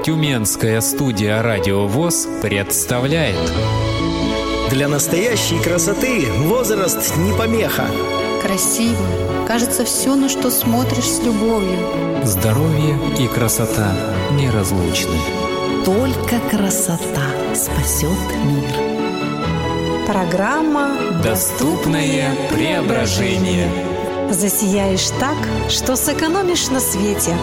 Тюменская 0.04 0.80
студия 0.80 1.42
«Радио 1.42 1.86
ВОЗ» 1.86 2.28
представляет 2.40 3.36
Для 4.70 4.88
настоящей 4.88 5.58
красоты 5.62 6.26
возраст 6.46 7.16
не 7.18 7.36
помеха. 7.36 7.86
Красиво. 8.40 9.04
Кажется, 9.46 9.84
все, 9.84 10.14
на 10.14 10.28
что 10.28 10.50
смотришь 10.50 11.10
с 11.10 11.22
любовью. 11.22 12.24
«Здоровье 12.24 12.98
и 13.18 13.26
красота 13.26 13.92
неразлучны». 14.32 15.16
Только 15.84 16.38
красота 16.50 17.28
спасет 17.54 18.18
мир. 18.44 20.06
Программа 20.06 20.96
Доступное 21.22 22.34
преображение. 22.50 23.68
«Засияешь 24.30 25.10
так, 25.18 25.36
что 25.68 25.96
сэкономишь 25.96 26.68
на 26.68 26.80
свете». 26.80 27.36